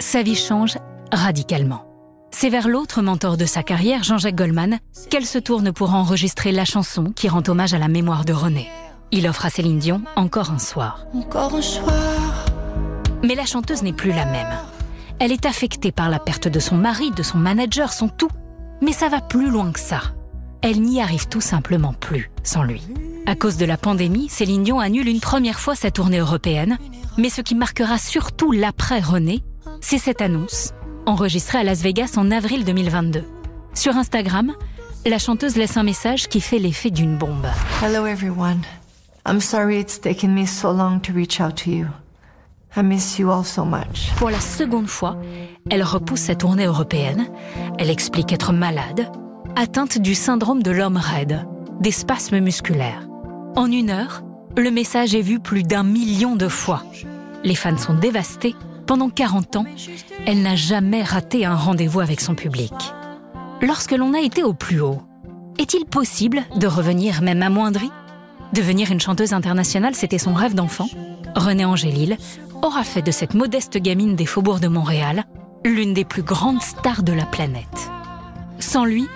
sa 0.00 0.22
vie 0.22 0.34
change 0.34 0.76
radicalement. 1.12 1.84
C'est 2.32 2.50
vers 2.50 2.68
l'autre 2.68 3.02
mentor 3.02 3.36
de 3.36 3.44
sa 3.44 3.62
carrière, 3.62 4.02
Jean-Jacques 4.02 4.36
Goldman, 4.36 4.78
qu'elle 5.08 5.26
se 5.26 5.38
tourne 5.38 5.72
pour 5.72 5.94
enregistrer 5.94 6.52
la 6.52 6.64
chanson 6.64 7.12
qui 7.14 7.28
rend 7.28 7.42
hommage 7.46 7.74
à 7.74 7.78
la 7.78 7.88
mémoire 7.88 8.24
de 8.24 8.32
René. 8.32 8.68
Il 9.12 9.28
offre 9.28 9.46
à 9.46 9.50
Céline 9.50 9.78
Dion 9.78 10.02
encore 10.16 10.50
un 10.50 10.58
soir. 10.58 11.06
Encore 11.14 11.54
un 11.54 11.62
soir. 11.62 12.44
Mais 13.22 13.34
la 13.34 13.46
chanteuse 13.46 13.82
n'est 13.82 13.92
plus 13.92 14.12
la 14.12 14.26
même. 14.26 14.50
Elle 15.18 15.32
est 15.32 15.46
affectée 15.46 15.92
par 15.92 16.08
la 16.08 16.18
perte 16.18 16.48
de 16.48 16.60
son 16.60 16.76
mari, 16.76 17.10
de 17.10 17.22
son 17.22 17.38
manager, 17.38 17.92
son 17.92 18.08
tout. 18.08 18.30
Mais 18.80 18.92
ça 18.92 19.08
va 19.08 19.20
plus 19.20 19.50
loin 19.50 19.72
que 19.72 19.80
ça. 19.80 20.00
Elle 20.62 20.80
n'y 20.80 21.00
arrive 21.00 21.28
tout 21.28 21.40
simplement 21.40 21.92
plus 21.92 22.30
sans 22.42 22.62
lui. 22.62 22.82
À 23.26 23.34
cause 23.34 23.56
de 23.56 23.64
la 23.64 23.76
pandémie, 23.76 24.28
Céline 24.28 24.64
Dion 24.64 24.80
annule 24.80 25.08
une 25.08 25.20
première 25.20 25.60
fois 25.60 25.74
sa 25.74 25.90
tournée 25.90 26.18
européenne. 26.18 26.78
Mais 27.18 27.28
ce 27.28 27.40
qui 27.40 27.54
marquera 27.54 27.98
surtout 27.98 28.52
l'après 28.52 29.00
René, 29.00 29.42
c'est 29.80 29.98
cette 29.98 30.22
annonce, 30.22 30.72
enregistrée 31.06 31.58
à 31.58 31.64
Las 31.64 31.82
Vegas 31.82 32.14
en 32.16 32.30
avril 32.30 32.64
2022. 32.64 33.24
Sur 33.74 33.96
Instagram, 33.96 34.52
la 35.06 35.18
chanteuse 35.18 35.56
laisse 35.56 35.76
un 35.76 35.82
message 35.82 36.28
qui 36.28 36.40
fait 36.40 36.58
l'effet 36.58 36.90
d'une 36.90 37.16
bombe. 37.16 37.46
Hello 37.82 38.06
everyone. 38.06 38.60
I'm 39.26 39.40
sorry 39.40 39.78
it's 39.78 40.00
taken 40.00 40.34
me 40.34 40.46
so 40.46 40.72
long 40.72 41.00
to 41.00 41.12
reach 41.12 41.40
out 41.40 41.56
to 41.64 41.70
you. 41.70 41.86
I 42.76 42.82
miss 42.82 43.18
you 43.18 43.30
all 43.30 43.44
so 43.44 43.64
much. 43.64 44.12
Pour 44.16 44.30
la 44.30 44.40
seconde 44.40 44.86
fois, 44.86 45.16
elle 45.70 45.82
repousse 45.82 46.20
sa 46.20 46.34
tournée 46.36 46.66
européenne. 46.66 47.26
Elle 47.78 47.90
explique 47.90 48.32
être 48.32 48.52
malade, 48.52 49.10
atteinte 49.56 49.98
du 49.98 50.14
syndrome 50.14 50.62
de 50.62 50.70
l'homme 50.70 50.96
raide, 50.96 51.46
des 51.80 51.90
spasmes 51.90 52.38
musculaires. 52.38 53.08
En 53.56 53.70
une 53.70 53.90
heure, 53.90 54.22
le 54.60 54.70
message 54.70 55.14
est 55.14 55.22
vu 55.22 55.40
plus 55.40 55.62
d'un 55.62 55.82
million 55.82 56.36
de 56.36 56.48
fois. 56.48 56.82
Les 57.44 57.54
fans 57.54 57.78
sont 57.78 57.94
dévastés. 57.94 58.54
Pendant 58.86 59.08
40 59.08 59.56
ans, 59.56 59.64
elle 60.26 60.42
n'a 60.42 60.56
jamais 60.56 61.02
raté 61.02 61.46
un 61.46 61.54
rendez-vous 61.54 62.00
avec 62.00 62.20
son 62.20 62.34
public. 62.34 62.72
Lorsque 63.62 63.92
l'on 63.92 64.14
a 64.14 64.20
été 64.20 64.42
au 64.42 64.52
plus 64.52 64.80
haut, 64.80 65.02
est-il 65.58 65.84
possible 65.84 66.42
de 66.56 66.66
revenir 66.66 67.22
même 67.22 67.42
amoindri? 67.42 67.90
Devenir 68.52 68.90
une 68.90 69.00
chanteuse 69.00 69.32
internationale, 69.32 69.94
c'était 69.94 70.18
son 70.18 70.34
rêve 70.34 70.54
d'enfant. 70.54 70.88
René 71.36 71.64
Angélil 71.64 72.18
aura 72.62 72.82
fait 72.82 73.02
de 73.02 73.12
cette 73.12 73.34
modeste 73.34 73.78
gamine 73.78 74.16
des 74.16 74.26
faubourgs 74.26 74.60
de 74.60 74.68
Montréal 74.68 75.24
l'une 75.64 75.94
des 75.94 76.04
plus 76.04 76.22
grandes 76.22 76.62
stars 76.62 77.02
de 77.02 77.12
la 77.12 77.26
planète. 77.26 77.90
Sans 78.58 78.84
lui, 78.84 79.06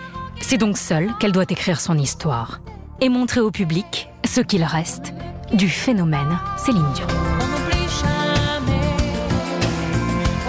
c'est 0.41 0.59
donc 0.59 0.79
seule 0.79 1.13
qu'elle 1.19 1.33
doit 1.33 1.45
écrire 1.49 1.81
son 1.81 1.99
histoire 1.99 2.61
et 3.01 3.09
montrer 3.09 3.41
au 3.41 3.51
public 3.51 4.09
ce 4.27 4.41
qu'il 4.41 4.65
reste 4.65 5.13
du 5.53 5.69
phénomène 5.69 6.39
Céline 6.57 6.91
Dion. 6.95 7.07
On 7.09 7.47
n'oublie 7.47 7.89
jamais. 7.89 8.81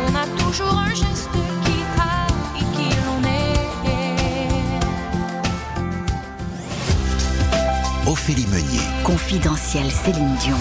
On 0.07 0.15
a 0.15 0.25
toujours 0.41 0.77
un 0.77 0.93
geste 0.93 1.29
qui 1.63 1.83
trahit 1.95 2.65
qui 2.73 2.89
l'on 3.05 3.21
est. 3.27 3.55
Ophélie 8.09 8.47
Meunier. 8.47 8.81
Confidentiel 9.03 9.91
Céline 9.91 10.35
Dion 10.35 10.57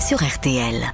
sur 0.00 0.22
RTL. 0.22 0.92